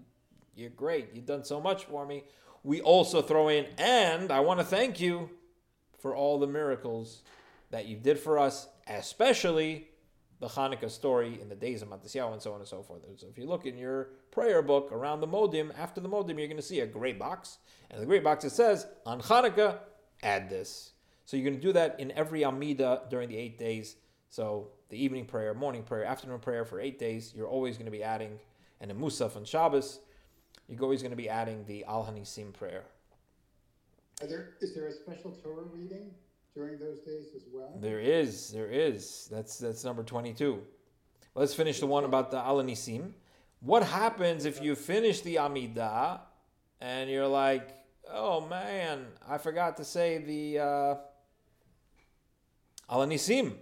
you're 0.56 0.70
great, 0.70 1.10
you've 1.14 1.26
done 1.26 1.44
so 1.44 1.60
much 1.60 1.86
for 1.86 2.06
me, 2.06 2.24
we 2.64 2.82
also 2.82 3.22
throw 3.22 3.50
in, 3.50 3.66
and 3.78 4.32
I 4.32 4.40
want 4.40 4.60
to 4.60 4.66
thank 4.66 5.00
you 5.00 5.30
for 6.00 6.16
all 6.16 6.40
the 6.40 6.48
miracles 6.48 7.22
that 7.72 7.88
you 7.88 7.98
did 7.98 8.20
for 8.20 8.40
us, 8.40 8.68
especially 8.88 9.88
the 10.40 10.48
Hanukkah 10.48 10.92
story 10.92 11.40
in 11.42 11.48
the 11.48 11.56
days 11.56 11.82
of 11.82 11.90
Matisyahu 11.90 12.34
and 12.34 12.42
so 12.42 12.54
on 12.54 12.60
and 12.60 12.68
so 12.68 12.84
forth. 12.84 13.02
So 13.16 13.28
if 13.28 13.38
you 13.38 13.46
look 13.46 13.66
in 13.66 13.78
your 13.78 14.10
prayer 14.32 14.62
book 14.62 14.92
around 14.92 15.22
the 15.22 15.28
Modim, 15.28 15.72
after 15.78 16.02
the 16.02 16.10
Modim, 16.10 16.38
you're 16.38 16.48
going 16.48 16.58
to 16.58 16.62
see 16.62 16.82
a 16.82 16.86
gray 16.86 17.14
box. 17.14 17.60
And 17.90 18.02
the 18.02 18.06
gray 18.06 18.20
box, 18.20 18.44
it 18.44 18.50
says, 18.50 18.86
on 19.06 19.22
Hanukkah, 19.22 19.78
add 20.22 20.50
this. 20.50 20.92
So 21.24 21.38
you're 21.38 21.50
going 21.50 21.62
to 21.62 21.66
do 21.66 21.72
that 21.74 21.98
in 22.00 22.12
every 22.12 22.44
Amida 22.44 23.04
during 23.10 23.30
the 23.30 23.38
eight 23.38 23.58
days. 23.58 23.96
So 24.30 24.70
the 24.90 25.02
evening 25.02 25.26
prayer, 25.26 25.54
morning 25.54 25.84
prayer, 25.84 26.04
afternoon 26.04 26.40
prayer 26.40 26.66
for 26.66 26.82
eight 26.82 27.00
days, 27.00 27.34
you're 27.36 27.48
always 27.48 27.78
going 27.78 27.86
to 27.86 27.92
be 27.92 28.04
adding, 28.04 28.40
and 28.82 28.92
in 28.92 28.98
Musaf 28.98 29.38
and 29.38 29.48
Shabbos, 29.48 30.00
you're 30.68 30.82
always 30.82 31.02
going 31.02 31.12
to 31.12 31.18
be 31.18 31.30
adding 31.30 31.66
the 31.66 31.84
Al 31.86 32.04
Hanisim 32.04 32.54
prayer. 32.54 32.84
Are 34.22 34.28
there, 34.28 34.54
is 34.62 34.74
there 34.74 34.88
a 34.88 34.92
special 34.92 35.32
Torah 35.32 35.64
reading 35.74 36.12
during 36.54 36.80
those 36.80 37.00
days 37.00 37.28
as 37.36 37.44
well? 37.52 37.78
There 37.80 38.00
is, 38.00 38.52
there 38.52 38.70
is. 38.70 39.28
That's 39.32 39.58
that's 39.58 39.84
number 39.84 40.04
22. 40.04 40.62
Let's 41.36 41.54
finish 41.54 41.80
the 41.80 41.88
one 41.88 42.04
about 42.04 42.32
the 42.32 42.38
Al 42.38 42.58
Hanisim. 42.58 43.12
What 43.60 43.84
happens 43.84 44.46
if 44.46 44.62
you 44.62 44.76
finish 44.76 45.22
the 45.22 45.36
Amidah 45.36 46.20
and 46.80 47.10
you're 47.10 47.28
like, 47.28 47.70
oh 48.12 48.46
man, 48.48 49.08
I 49.28 49.38
forgot 49.38 49.78
to 49.78 49.86
say 49.86 50.18
the. 50.20 50.60
Uh, 50.60 50.96
Al 52.90 53.00
Hanisim. 53.00 53.54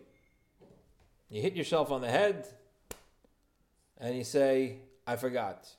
You 1.30 1.42
hit 1.42 1.56
yourself 1.56 1.92
on 1.92 2.02
the 2.02 2.10
head 2.10 2.48
and 3.98 4.18
you 4.18 4.24
say, 4.24 4.80
I 5.08 5.16
forgot. 5.16 5.70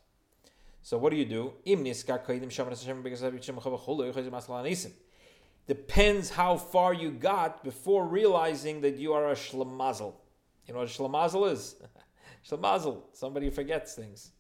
So 0.83 0.99
what 0.99 1.11
do 1.11 1.17
you 1.17 1.25
do? 1.25 1.53
Depends 5.69 6.31
how 6.31 6.57
far 6.57 6.93
you 6.93 7.13
got 7.13 7.63
before 7.63 8.07
realizing 8.07 8.81
that 8.81 8.97
you 8.97 9.13
are 9.13 9.31
a 9.31 9.35
shlemazel. 9.35 10.15
You 10.67 10.75
know 10.75 10.81
what 10.81 10.89
a 10.89 10.93
shlemazel 10.93 11.53
is? 11.53 11.77
shlemazel, 12.49 13.03
somebody 13.13 13.49
forgets 13.49 13.95
things. 13.95 14.33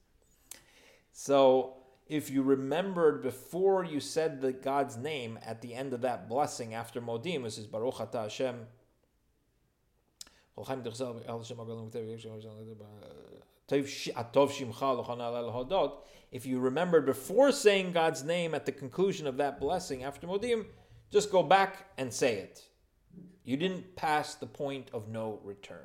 So 1.12 1.76
if 2.08 2.28
you 2.28 2.42
remembered 2.42 3.22
before 3.22 3.84
you 3.84 4.00
said 4.00 4.40
the 4.40 4.52
God's 4.52 4.96
name 4.96 5.38
at 5.46 5.62
the 5.62 5.74
end 5.74 5.92
of 5.92 6.00
that 6.00 6.28
blessing 6.28 6.74
after 6.74 7.00
Modim, 7.00 7.42
which 7.42 7.56
is 7.56 7.66
Baruch 7.66 8.00
Ata 8.00 8.22
Hashem. 8.22 8.66
If 13.68 14.08
you 16.46 16.60
remembered 16.60 17.06
before 17.06 17.52
saying 17.52 17.92
God's 17.92 18.24
name 18.24 18.54
at 18.54 18.66
the 18.66 18.72
conclusion 18.72 19.26
of 19.26 19.36
that 19.36 19.60
blessing 19.60 20.04
after 20.04 20.26
Modim, 20.26 20.66
just 21.10 21.30
go 21.30 21.42
back 21.42 21.90
and 21.98 22.12
say 22.12 22.36
it. 22.36 22.62
You 23.44 23.56
didn't 23.56 23.96
pass 23.96 24.34
the 24.34 24.46
point 24.46 24.88
of 24.92 25.08
no 25.08 25.40
return. 25.44 25.78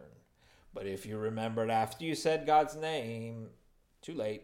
But 0.73 0.85
if 0.85 1.05
you 1.05 1.17
remembered 1.17 1.69
after 1.69 2.05
you 2.05 2.15
said 2.15 2.45
God's 2.45 2.75
name, 2.75 3.49
too 4.01 4.13
late. 4.13 4.43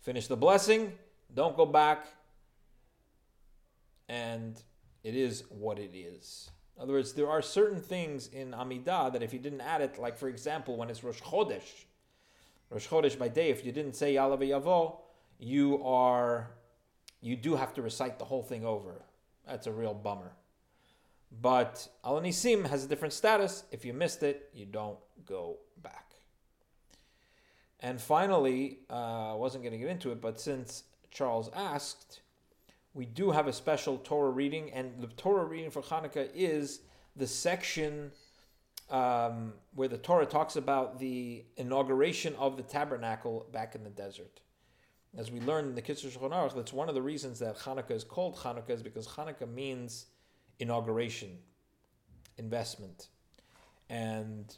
Finish 0.00 0.26
the 0.26 0.36
blessing, 0.36 0.92
don't 1.32 1.56
go 1.56 1.64
back, 1.64 2.06
and 4.08 4.62
it 5.02 5.16
is 5.16 5.44
what 5.48 5.78
it 5.78 5.96
is. 5.96 6.50
In 6.76 6.82
other 6.82 6.92
words, 6.92 7.14
there 7.14 7.30
are 7.30 7.40
certain 7.40 7.80
things 7.80 8.26
in 8.26 8.52
Amidah 8.52 9.12
that 9.12 9.22
if 9.22 9.32
you 9.32 9.38
didn't 9.38 9.62
add 9.62 9.80
it, 9.80 9.98
like 9.98 10.18
for 10.18 10.28
example, 10.28 10.76
when 10.76 10.90
it's 10.90 11.02
Rosh 11.02 11.22
Chodesh, 11.22 11.86
Rosh 12.74 12.88
Chodesh 12.88 13.16
by 13.16 13.28
day, 13.28 13.50
if 13.50 13.64
you 13.64 13.70
didn't 13.70 13.94
say 13.94 14.14
Yalav 14.14 14.40
Yavo, 14.40 14.96
you 15.38 15.80
are 15.84 16.50
you 17.20 17.36
do 17.36 17.54
have 17.54 17.72
to 17.74 17.82
recite 17.82 18.18
the 18.18 18.24
whole 18.24 18.42
thing 18.42 18.66
over. 18.66 19.02
That's 19.46 19.68
a 19.68 19.72
real 19.72 19.94
bummer. 19.94 20.32
But 21.40 21.88
Al 22.04 22.20
Nisim 22.20 22.66
has 22.66 22.84
a 22.84 22.88
different 22.88 23.14
status. 23.14 23.62
If 23.70 23.84
you 23.84 23.92
missed 23.92 24.24
it, 24.24 24.50
you 24.52 24.66
don't 24.66 24.98
go 25.24 25.58
back. 25.82 26.14
And 27.78 28.00
finally, 28.00 28.80
uh, 28.90 29.32
I 29.32 29.34
wasn't 29.34 29.62
going 29.62 29.72
to 29.72 29.78
get 29.78 29.88
into 29.88 30.10
it, 30.10 30.20
but 30.20 30.40
since 30.40 30.82
Charles 31.12 31.50
asked, 31.54 32.22
we 32.92 33.06
do 33.06 33.30
have 33.30 33.46
a 33.46 33.52
special 33.52 33.98
Torah 33.98 34.30
reading, 34.30 34.72
and 34.72 35.00
the 35.00 35.06
Torah 35.06 35.44
reading 35.44 35.70
for 35.70 35.82
Hanukkah 35.82 36.28
is 36.34 36.80
the 37.14 37.26
section 37.26 38.10
um, 38.90 39.54
where 39.74 39.88
the 39.88 39.98
Torah 39.98 40.26
talks 40.26 40.56
about 40.56 40.98
the 40.98 41.44
inauguration 41.56 42.34
of 42.36 42.56
the 42.56 42.62
tabernacle 42.62 43.46
back 43.52 43.74
in 43.74 43.82
the 43.84 43.90
desert. 43.90 44.40
As 45.16 45.30
we 45.30 45.40
learned 45.40 45.68
in 45.68 45.74
the 45.74 45.82
Kitzur 45.82 46.10
Shulchan 46.10 46.32
Aruch, 46.32 46.54
that's 46.54 46.72
one 46.72 46.88
of 46.88 46.94
the 46.94 47.02
reasons 47.02 47.38
that 47.38 47.56
Hanukkah 47.58 47.92
is 47.92 48.04
called 48.04 48.36
Hanukkah, 48.36 48.70
is 48.70 48.82
because 48.82 49.06
Hanukkah 49.06 49.52
means 49.52 50.06
inauguration, 50.58 51.38
investment. 52.36 53.08
And 53.88 54.54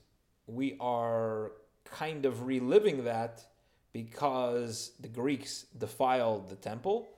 we 0.47 0.77
are 0.81 1.53
kind 1.85 2.25
of 2.25 2.47
reliving 2.47 3.05
that 3.05 3.45
because 3.93 4.93
the 5.01 5.09
Greeks 5.09 5.67
defiled 5.79 6.49
the 6.49 6.57
temple. 6.57 7.09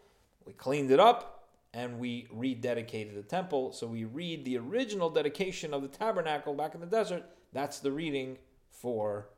We 0.44 0.52
cleaned 0.52 0.90
it 0.90 1.00
up 1.00 1.37
and 1.74 1.98
we 1.98 2.26
rededicated 2.34 3.14
the 3.14 3.22
temple. 3.22 3.72
So 3.72 3.86
we 3.86 4.04
read 4.04 4.44
the 4.44 4.58
original 4.58 5.10
dedication 5.10 5.74
of 5.74 5.82
the 5.82 5.88
tabernacle 5.88 6.54
back 6.54 6.74
in 6.74 6.80
the 6.80 6.86
desert. 6.86 7.24
That's 7.52 7.78
the 7.80 7.92
reading 7.92 8.38
for 8.70 9.28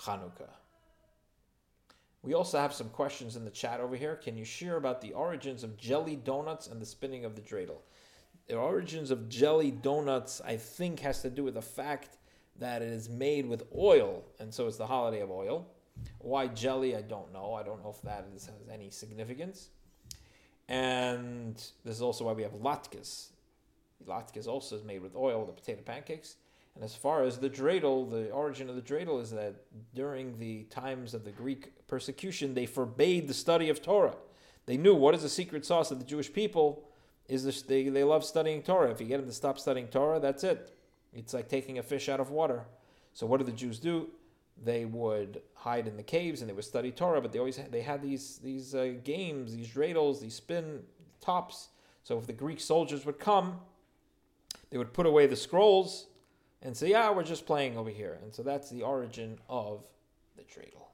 Hanukkah. 0.00 0.50
We 2.22 2.32
also 2.32 2.58
have 2.58 2.72
some 2.72 2.88
questions 2.88 3.36
in 3.36 3.44
the 3.44 3.50
chat 3.50 3.80
over 3.80 3.96
here. 3.96 4.16
Can 4.16 4.36
you 4.36 4.44
share 4.44 4.76
about 4.76 5.00
the 5.00 5.12
origins 5.12 5.62
of 5.62 5.76
jelly 5.76 6.16
donuts 6.16 6.66
and 6.66 6.80
the 6.80 6.86
spinning 6.86 7.24
of 7.24 7.36
the 7.36 7.42
dreidel? 7.42 7.82
The 8.48 8.56
origins 8.56 9.10
of 9.10 9.28
jelly 9.28 9.70
donuts, 9.70 10.40
I 10.44 10.56
think, 10.56 11.00
has 11.00 11.22
to 11.22 11.30
do 11.30 11.44
with 11.44 11.54
the 11.54 11.62
fact 11.62 12.16
that 12.58 12.82
it 12.82 12.88
is 12.88 13.08
made 13.08 13.46
with 13.46 13.64
oil, 13.76 14.24
and 14.38 14.52
so 14.52 14.66
it's 14.66 14.76
the 14.76 14.86
holiday 14.86 15.20
of 15.20 15.30
oil. 15.30 15.66
Why 16.18 16.46
jelly? 16.46 16.96
I 16.96 17.02
don't 17.02 17.32
know. 17.32 17.54
I 17.54 17.62
don't 17.62 17.82
know 17.82 17.90
if 17.90 18.02
that 18.02 18.26
is, 18.34 18.46
has 18.46 18.68
any 18.72 18.90
significance. 18.90 19.68
And 20.68 21.56
this 21.56 21.96
is 21.96 22.02
also 22.02 22.24
why 22.24 22.32
we 22.32 22.42
have 22.42 22.52
latkes. 22.52 23.28
Latkes 24.06 24.46
also 24.46 24.76
is 24.76 24.84
made 24.84 25.02
with 25.02 25.14
oil, 25.14 25.44
the 25.44 25.52
potato 25.52 25.82
pancakes. 25.82 26.36
And 26.74 26.82
as 26.82 26.94
far 26.94 27.22
as 27.22 27.38
the 27.38 27.50
dreidel, 27.50 28.10
the 28.10 28.30
origin 28.30 28.68
of 28.68 28.76
the 28.76 28.82
dreidel 28.82 29.20
is 29.22 29.30
that 29.30 29.54
during 29.94 30.38
the 30.38 30.64
times 30.64 31.14
of 31.14 31.24
the 31.24 31.30
Greek 31.30 31.86
persecution, 31.86 32.54
they 32.54 32.66
forbade 32.66 33.28
the 33.28 33.34
study 33.34 33.68
of 33.68 33.80
Torah. 33.80 34.16
They 34.66 34.76
knew 34.76 34.94
what 34.94 35.14
is 35.14 35.22
the 35.22 35.28
secret 35.28 35.64
sauce 35.64 35.90
of 35.90 35.98
the 35.98 36.04
Jewish 36.04 36.32
people 36.32 36.88
is 37.28 37.44
this, 37.44 37.62
they, 37.62 37.88
they 37.88 38.04
love 38.04 38.24
studying 38.24 38.62
Torah. 38.62 38.90
If 38.90 39.00
you 39.00 39.06
get 39.06 39.18
them 39.18 39.26
to 39.26 39.32
stop 39.32 39.58
studying 39.58 39.88
Torah, 39.88 40.20
that's 40.20 40.44
it. 40.44 40.76
It's 41.12 41.32
like 41.32 41.48
taking 41.48 41.78
a 41.78 41.82
fish 41.82 42.08
out 42.08 42.20
of 42.20 42.30
water. 42.30 42.64
So 43.12 43.26
what 43.26 43.38
do 43.38 43.44
the 43.44 43.52
Jews 43.52 43.78
do? 43.78 44.08
They 44.62 44.84
would 44.84 45.42
hide 45.54 45.86
in 45.86 45.96
the 45.96 46.02
caves 46.02 46.40
and 46.40 46.48
they 46.48 46.54
would 46.54 46.64
study 46.64 46.90
Torah, 46.92 47.20
but 47.20 47.32
they 47.32 47.38
always 47.38 47.56
had, 47.56 47.72
they 47.72 47.82
had 47.82 48.02
these 48.02 48.38
these 48.38 48.74
uh, 48.74 48.94
games, 49.02 49.54
these 49.54 49.68
dreidels, 49.68 50.20
these 50.20 50.34
spin 50.34 50.82
tops. 51.20 51.68
So 52.02 52.18
if 52.18 52.26
the 52.26 52.32
Greek 52.32 52.60
soldiers 52.60 53.04
would 53.06 53.18
come, 53.18 53.60
they 54.70 54.78
would 54.78 54.92
put 54.92 55.06
away 55.06 55.26
the 55.26 55.36
scrolls 55.36 56.06
and 56.62 56.76
say, 56.76 56.90
yeah, 56.90 57.10
we're 57.10 57.24
just 57.24 57.46
playing 57.46 57.76
over 57.76 57.90
here. 57.90 58.18
And 58.22 58.34
so 58.34 58.42
that's 58.42 58.70
the 58.70 58.82
origin 58.82 59.38
of 59.48 59.86
the 60.36 60.42
dreidel. 60.42 60.86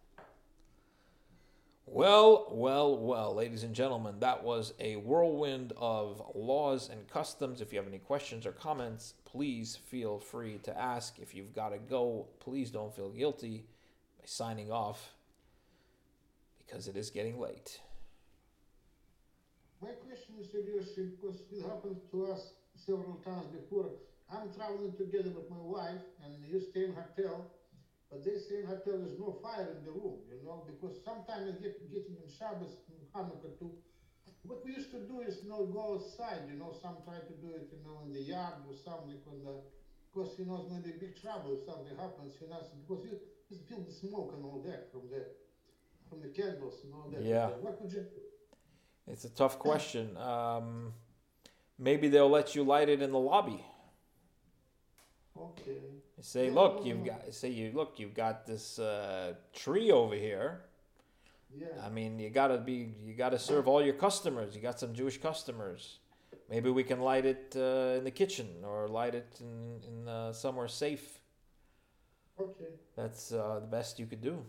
Well, 1.87 2.47
well, 2.51 2.97
well, 2.97 3.35
ladies 3.35 3.65
and 3.65 3.75
gentlemen, 3.75 4.21
that 4.21 4.45
was 4.45 4.75
a 4.79 4.97
whirlwind 4.97 5.73
of 5.77 6.23
laws 6.35 6.89
and 6.89 7.09
customs. 7.09 7.61
If 7.61 7.73
you 7.73 7.79
have 7.79 7.89
any 7.89 7.99
questions 7.99 8.47
or 8.47 8.53
comments, 8.53 9.15
please 9.25 9.77
feel 9.77 10.19
free 10.19 10.59
to 10.63 10.79
ask. 10.79 11.19
If 11.19 11.35
you've 11.35 11.55
got 11.55 11.71
to 11.71 11.79
go, 11.79 12.29
please 12.39 12.71
don't 12.71 12.95
feel 12.95 13.11
guilty 13.11 13.65
by 14.19 14.25
signing 14.27 14.71
off 14.71 15.15
because 16.59 16.87
it 16.87 16.97
is 16.97 17.11
getting 17.11 17.41
late. 17.41 17.81
My 19.83 19.89
question 20.07 20.35
is 20.41 20.51
serious 20.51 20.91
because 20.91 21.41
it 21.51 21.63
happened 21.63 21.97
to 22.13 22.27
us 22.27 22.53
several 22.77 23.19
times 23.25 23.47
before. 23.47 23.91
I'm 24.33 24.53
traveling 24.55 24.93
together 24.93 25.31
with 25.31 25.51
my 25.51 25.57
wife 25.59 26.03
and 26.25 26.35
you 26.49 26.61
stay 26.61 26.85
in 26.85 26.95
hotel, 26.95 27.51
but 28.11 28.25
they 28.25 28.37
stay 28.39 28.61
in 28.61 28.67
hotel, 28.67 28.99
there's 28.99 29.19
no 29.19 29.39
fire 29.39 29.71
in 29.79 29.87
the 29.87 29.95
room, 29.95 30.19
you 30.27 30.43
know, 30.45 30.67
because 30.67 30.99
sometimes 31.05 31.47
I 31.47 31.55
get 31.63 31.79
getting 31.95 32.19
in 32.19 32.27
Shabbos 32.27 32.75
and 32.91 32.99
Hanukkah 33.15 33.55
too. 33.59 33.71
What 34.43 34.65
we 34.65 34.75
used 34.75 34.91
to 34.91 35.01
do 35.07 35.21
is, 35.21 35.39
you 35.45 35.51
know, 35.51 35.67
go 35.67 35.95
outside, 35.95 36.49
you 36.51 36.59
know, 36.59 36.75
some 36.83 36.97
try 37.05 37.21
to 37.21 37.35
do 37.45 37.55
it, 37.55 37.71
you 37.71 37.79
know, 37.85 38.01
in 38.05 38.13
the 38.13 38.23
yard 38.23 38.65
or 38.67 38.75
something, 38.75 39.21
on 39.29 39.45
the, 39.45 39.55
because, 40.11 40.39
you 40.39 40.47
know, 40.47 40.57
it's 40.59 40.69
going 40.69 40.83
to 40.83 40.89
be 40.89 40.97
big 40.99 41.21
trouble 41.21 41.53
if 41.55 41.65
something 41.67 41.95
happens, 41.97 42.35
you 42.41 42.49
know, 42.49 42.59
because 42.89 43.05
you, 43.05 43.21
you 43.51 43.59
feel 43.69 43.85
the 43.85 43.93
smoke 43.93 44.33
and 44.35 44.45
all 44.45 44.65
that 44.67 44.91
from 44.91 45.03
the, 45.13 45.23
from 46.09 46.23
the 46.23 46.29
candles 46.29 46.81
and 46.85 46.95
all 46.95 47.11
that. 47.13 47.23
Yeah. 47.23 47.49
What 47.61 47.81
would 47.83 47.93
you 47.93 48.01
do? 48.01 48.27
It's 49.07 49.25
a 49.25 49.31
tough 49.31 49.59
question. 49.59 50.17
Um, 50.17 50.95
maybe 51.79 52.09
they'll 52.09 52.31
let 52.31 52.55
you 52.55 52.65
light 52.65 52.89
it 52.89 53.03
in 53.03 53.13
the 53.13 53.19
lobby. 53.19 53.65
Okay. 55.37 56.00
Say, 56.21 56.51
look, 56.51 56.85
you've 56.85 57.05
got. 57.05 57.33
Say, 57.33 57.51
you 57.51 57.73
look, 57.75 57.95
you've 57.99 58.15
got 58.15 58.47
this 58.47 58.79
uh, 58.79 59.35
tree 59.55 59.91
over 59.91 60.15
here. 60.15 60.61
Yeah. 61.57 61.67
I 61.85 61.89
mean, 61.89 62.19
you 62.19 62.31
gotta 62.31 62.59
be, 62.59 62.95
you 63.05 63.15
gotta 63.15 63.39
serve 63.39 63.67
all 63.67 63.83
your 63.83 63.95
customers. 63.95 64.55
You 64.55 64.63
got 64.63 64.79
some 64.79 64.95
Jewish 64.95 65.19
customers. 65.19 65.99
Maybe 66.49 66.71
we 66.71 66.85
can 66.85 67.01
light 67.01 67.27
it 67.27 67.55
uh, 67.57 67.99
in 67.99 68.05
the 68.05 68.11
kitchen 68.11 68.49
or 68.65 68.89
light 68.89 69.15
it 69.15 69.41
in, 69.41 69.81
in 69.89 70.09
uh, 70.09 70.33
somewhere 70.33 70.69
safe. 70.69 71.21
Okay. 72.41 72.73
That's 72.97 73.33
uh, 73.33 73.61
the 73.61 73.67
best 73.67 73.99
you 73.99 74.07
could 74.07 74.21
do. 74.21 74.45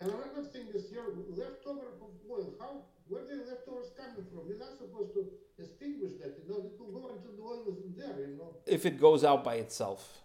And 0.00 0.10
another 0.10 0.48
thing 0.48 0.66
is 0.72 0.90
your 0.90 1.04
leftover 1.28 1.94
of 2.00 2.08
oil. 2.30 2.54
How 2.58 2.82
where 3.08 3.22
the 3.24 3.44
leftovers 3.44 3.90
coming 3.96 4.24
from? 4.32 4.48
You're 4.48 4.58
not 4.58 4.78
supposed 4.78 5.12
to 5.14 5.26
extinguish 5.60 6.12
that. 6.20 6.38
You 6.42 6.48
know, 6.48 6.70
it 6.72 6.78
will 6.78 7.00
go 7.00 7.08
into 7.08 7.28
the 7.36 7.42
oil 7.42 7.64
isn't 7.70 7.98
there. 7.98 8.28
You 8.28 8.36
know. 8.36 8.56
If 8.66 8.86
it 8.86 9.00
goes 9.00 9.24
out 9.24 9.44
by 9.44 9.56
itself, 9.56 10.22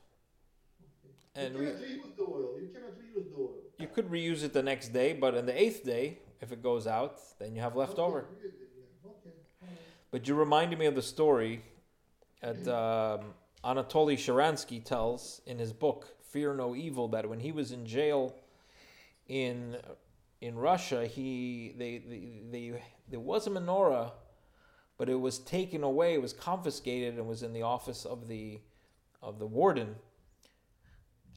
and 1.36 1.54
you 1.54 1.60
cannot 1.60 1.82
reuse 1.82 2.16
the 2.16 2.24
oil. 2.24 2.60
You 2.62 2.70
cannot 2.74 2.92
reuse 2.92 3.30
the 3.32 3.38
oil. 3.38 3.54
you 3.80 3.88
could 3.88 4.10
reuse 4.10 4.44
it 4.44 4.54
the 4.54 4.64
next 4.64 4.90
day, 4.90 5.14
but 5.14 5.36
on 5.36 5.46
the 5.46 5.62
eighth 5.62 5.84
day, 5.84 6.20
if 6.42 6.52
it 6.52 6.64
goes 6.64 6.88
out, 6.88 7.20
then 7.40 7.56
you 7.56 7.62
have 7.62 7.76
left 7.76 8.00
over. 8.00 8.20
Okay. 8.20 8.56
Okay. 9.06 9.36
But 10.12 10.28
you 10.28 10.36
reminded 10.36 10.80
me 10.80 10.86
of 10.86 10.96
the 10.96 11.02
story 11.02 11.62
that 12.42 12.68
um, 12.68 13.34
Anatoly 13.64 14.16
Sharansky 14.16 14.84
tells 14.84 15.42
in 15.46 15.60
his 15.60 15.74
book 15.74 16.16
"Fear 16.32 16.54
No 16.54 16.76
Evil" 16.76 17.08
that 17.10 17.28
when 17.28 17.40
he 17.40 17.52
was 17.52 17.72
in 17.72 17.86
jail 17.86 18.36
in 19.28 19.78
in 20.42 20.56
Russia, 20.56 21.08
he 21.08 21.74
they, 21.78 21.98
they, 21.98 22.42
they 22.52 22.84
there 23.10 23.20
was 23.20 23.48
a 23.48 23.50
menorah, 23.50 24.12
but 24.98 25.10
it 25.10 25.20
was 25.20 25.40
taken 25.40 25.84
away. 25.84 26.14
It 26.14 26.22
was 26.22 26.34
confiscated 26.34 27.16
and 27.16 27.28
was 27.28 27.44
in 27.44 27.54
the 27.54 27.64
office 27.64 28.06
of 28.06 28.28
the 28.28 28.62
of 29.22 29.40
the 29.40 29.46
warden. 29.46 29.96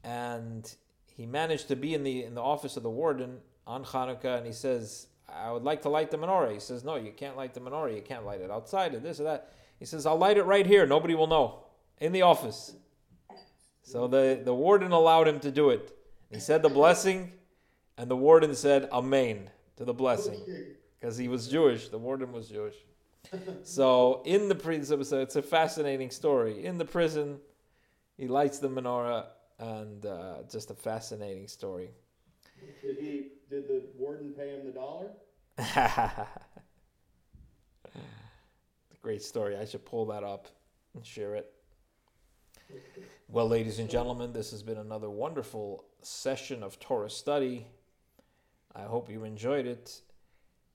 And 0.03 0.71
he 1.15 1.25
managed 1.25 1.67
to 1.67 1.75
be 1.75 1.93
in 1.93 2.03
the 2.03 2.23
in 2.23 2.35
the 2.35 2.41
office 2.41 2.77
of 2.77 2.83
the 2.83 2.89
warden 2.89 3.39
on 3.67 3.83
Hanukkah, 3.83 4.37
and 4.37 4.45
he 4.45 4.53
says, 4.53 5.07
"I 5.27 5.51
would 5.51 5.63
like 5.63 5.81
to 5.83 5.89
light 5.89 6.11
the 6.11 6.17
menorah." 6.17 6.53
He 6.53 6.59
says, 6.59 6.83
"No, 6.83 6.95
you 6.95 7.11
can't 7.11 7.35
light 7.35 7.53
the 7.53 7.59
menorah. 7.59 7.95
You 7.95 8.01
can't 8.01 8.25
light 8.25 8.41
it 8.41 8.49
outside, 8.49 8.93
or 8.93 8.99
this 8.99 9.19
or 9.19 9.23
that." 9.23 9.51
He 9.79 9.85
says, 9.85 10.05
"I'll 10.05 10.17
light 10.17 10.37
it 10.37 10.43
right 10.43 10.65
here. 10.65 10.85
Nobody 10.85 11.15
will 11.15 11.27
know 11.27 11.65
in 11.99 12.11
the 12.11 12.21
office." 12.21 12.75
So 13.81 14.07
the 14.07 14.41
the 14.43 14.53
warden 14.53 14.91
allowed 14.91 15.27
him 15.27 15.39
to 15.41 15.51
do 15.51 15.69
it. 15.71 15.95
He 16.29 16.39
said 16.39 16.61
the 16.61 16.69
blessing, 16.69 17.33
and 17.97 18.09
the 18.09 18.15
warden 18.15 18.55
said 18.55 18.87
Amen 18.91 19.49
to 19.77 19.83
the 19.83 19.93
blessing 19.93 20.39
because 20.99 21.17
he 21.17 21.27
was 21.27 21.47
Jewish. 21.47 21.89
The 21.89 21.97
warden 21.97 22.31
was 22.31 22.49
Jewish. 22.49 22.75
So 23.63 24.21
in 24.25 24.49
the 24.49 24.55
prison, 24.55 25.03
so 25.03 25.19
it's 25.19 25.35
a 25.35 25.41
fascinating 25.41 26.09
story. 26.09 26.65
In 26.65 26.77
the 26.77 26.85
prison, 26.85 27.39
he 28.17 28.27
lights 28.27 28.59
the 28.59 28.69
menorah, 28.69 29.25
and 29.59 30.05
uh, 30.05 30.35
just 30.51 30.71
a 30.71 30.73
fascinating 30.73 31.47
story. 31.47 31.91
Did 32.81 32.97
he, 32.97 33.27
did 33.49 33.67
the 33.67 33.83
warden 33.97 34.31
pay 34.31 34.49
him 34.49 34.65
the 34.65 34.71
dollar? 34.71 35.11
Great 39.01 39.21
story. 39.21 39.57
I 39.57 39.65
should 39.65 39.85
pull 39.85 40.05
that 40.07 40.23
up 40.23 40.47
and 40.95 41.05
share 41.05 41.35
it. 41.35 41.53
Well, 43.27 43.47
ladies 43.47 43.79
and 43.79 43.89
gentlemen, 43.89 44.33
this 44.33 44.51
has 44.51 44.63
been 44.63 44.77
another 44.77 45.09
wonderful 45.09 45.85
session 46.01 46.63
of 46.63 46.79
Torah 46.79 47.09
study. 47.09 47.67
I 48.75 48.83
hope 48.83 49.09
you 49.09 49.23
enjoyed 49.23 49.65
it. 49.65 50.01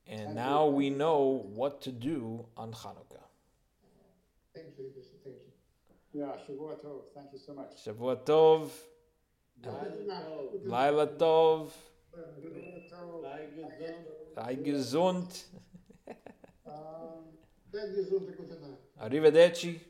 And 0.07 0.35
now 0.35 0.67
we 0.67 0.91
know 0.91 1.45
what 1.55 1.81
to 1.83 1.93
do 1.93 2.47
on 2.57 2.73
Hanukkah. 2.73 3.23
Thank 4.55 4.79
you, 4.79 4.91
Bishop, 4.95 5.23
thank 5.25 5.37
you. 5.37 6.21
Yeah, 6.21 6.37
Shavua 6.47 6.77
Tov. 6.85 7.03
Thank 7.15 7.33
you 7.33 7.39
so 7.39 7.55
much. 7.55 7.73
Shavua 7.85 8.17
Tov, 8.25 8.71
Laila 9.65 10.29
Laila 10.65 11.07
Tov. 11.07 11.71
Tov, 12.13 13.23
Sei 14.35 14.57
sei 14.57 14.57
gesund. 14.57 15.27
gesund, 15.27 15.45
Um, 16.67 17.25
Thank 17.73 17.97
you, 17.97 18.05
Zunta 18.05 18.33
Kutana. 18.37 18.77
arrivederci. 19.01 19.81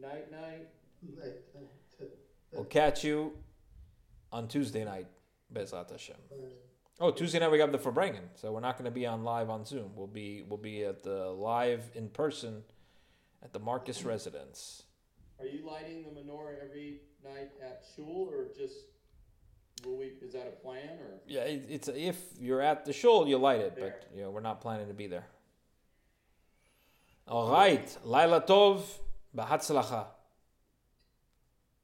Night, 0.00 0.30
night. 0.30 0.68
We'll 2.52 2.64
catch 2.64 3.04
you 3.04 3.32
on 4.32 4.46
Tuesday 4.48 4.84
night, 4.84 5.06
Bezat 5.52 5.90
Hashem. 5.90 6.16
Oh, 7.00 7.12
Tuesday 7.12 7.38
night 7.38 7.52
we 7.52 7.58
got 7.58 7.70
the 7.70 7.78
Farbrengen, 7.78 8.24
so 8.34 8.50
we're 8.50 8.58
not 8.58 8.76
going 8.76 8.86
to 8.86 8.90
be 8.90 9.06
on 9.06 9.22
live 9.22 9.50
on 9.50 9.64
Zoom. 9.64 9.92
We'll 9.94 10.08
be 10.08 10.42
we'll 10.42 10.58
be 10.58 10.84
at 10.84 11.04
the 11.04 11.26
live 11.26 11.88
in 11.94 12.08
person 12.08 12.64
at 13.40 13.52
the 13.52 13.60
Marcus 13.60 14.02
residence. 14.02 14.82
Are 15.38 15.46
you 15.46 15.64
lighting 15.64 16.02
the 16.02 16.10
menorah 16.10 16.56
every 16.60 17.02
night 17.22 17.50
at 17.62 17.84
shul, 17.94 18.28
or 18.32 18.48
just 18.56 18.78
will 19.84 19.96
we? 19.98 20.06
Is 20.20 20.32
that 20.32 20.48
a 20.48 20.60
plan, 20.60 20.98
or? 20.98 21.20
Yeah, 21.28 21.42
it, 21.42 21.66
it's 21.68 21.86
if 21.86 22.16
you're 22.36 22.60
at 22.60 22.84
the 22.84 22.92
shul, 22.92 23.28
you 23.28 23.38
light 23.38 23.60
it, 23.60 23.76
but 23.78 24.08
you 24.12 24.22
know 24.22 24.30
we're 24.30 24.40
not 24.40 24.60
planning 24.60 24.88
to 24.88 24.94
be 24.94 25.06
there. 25.06 25.26
All 27.28 27.52
right, 27.52 27.96
Laila 28.04 28.40
Tov, 28.40 28.82
Bahatzlacha. 29.36 30.06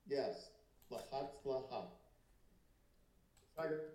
Yes, 0.09 0.49
Bahatzlacha. 0.91 1.85
Tiger. 3.57 3.94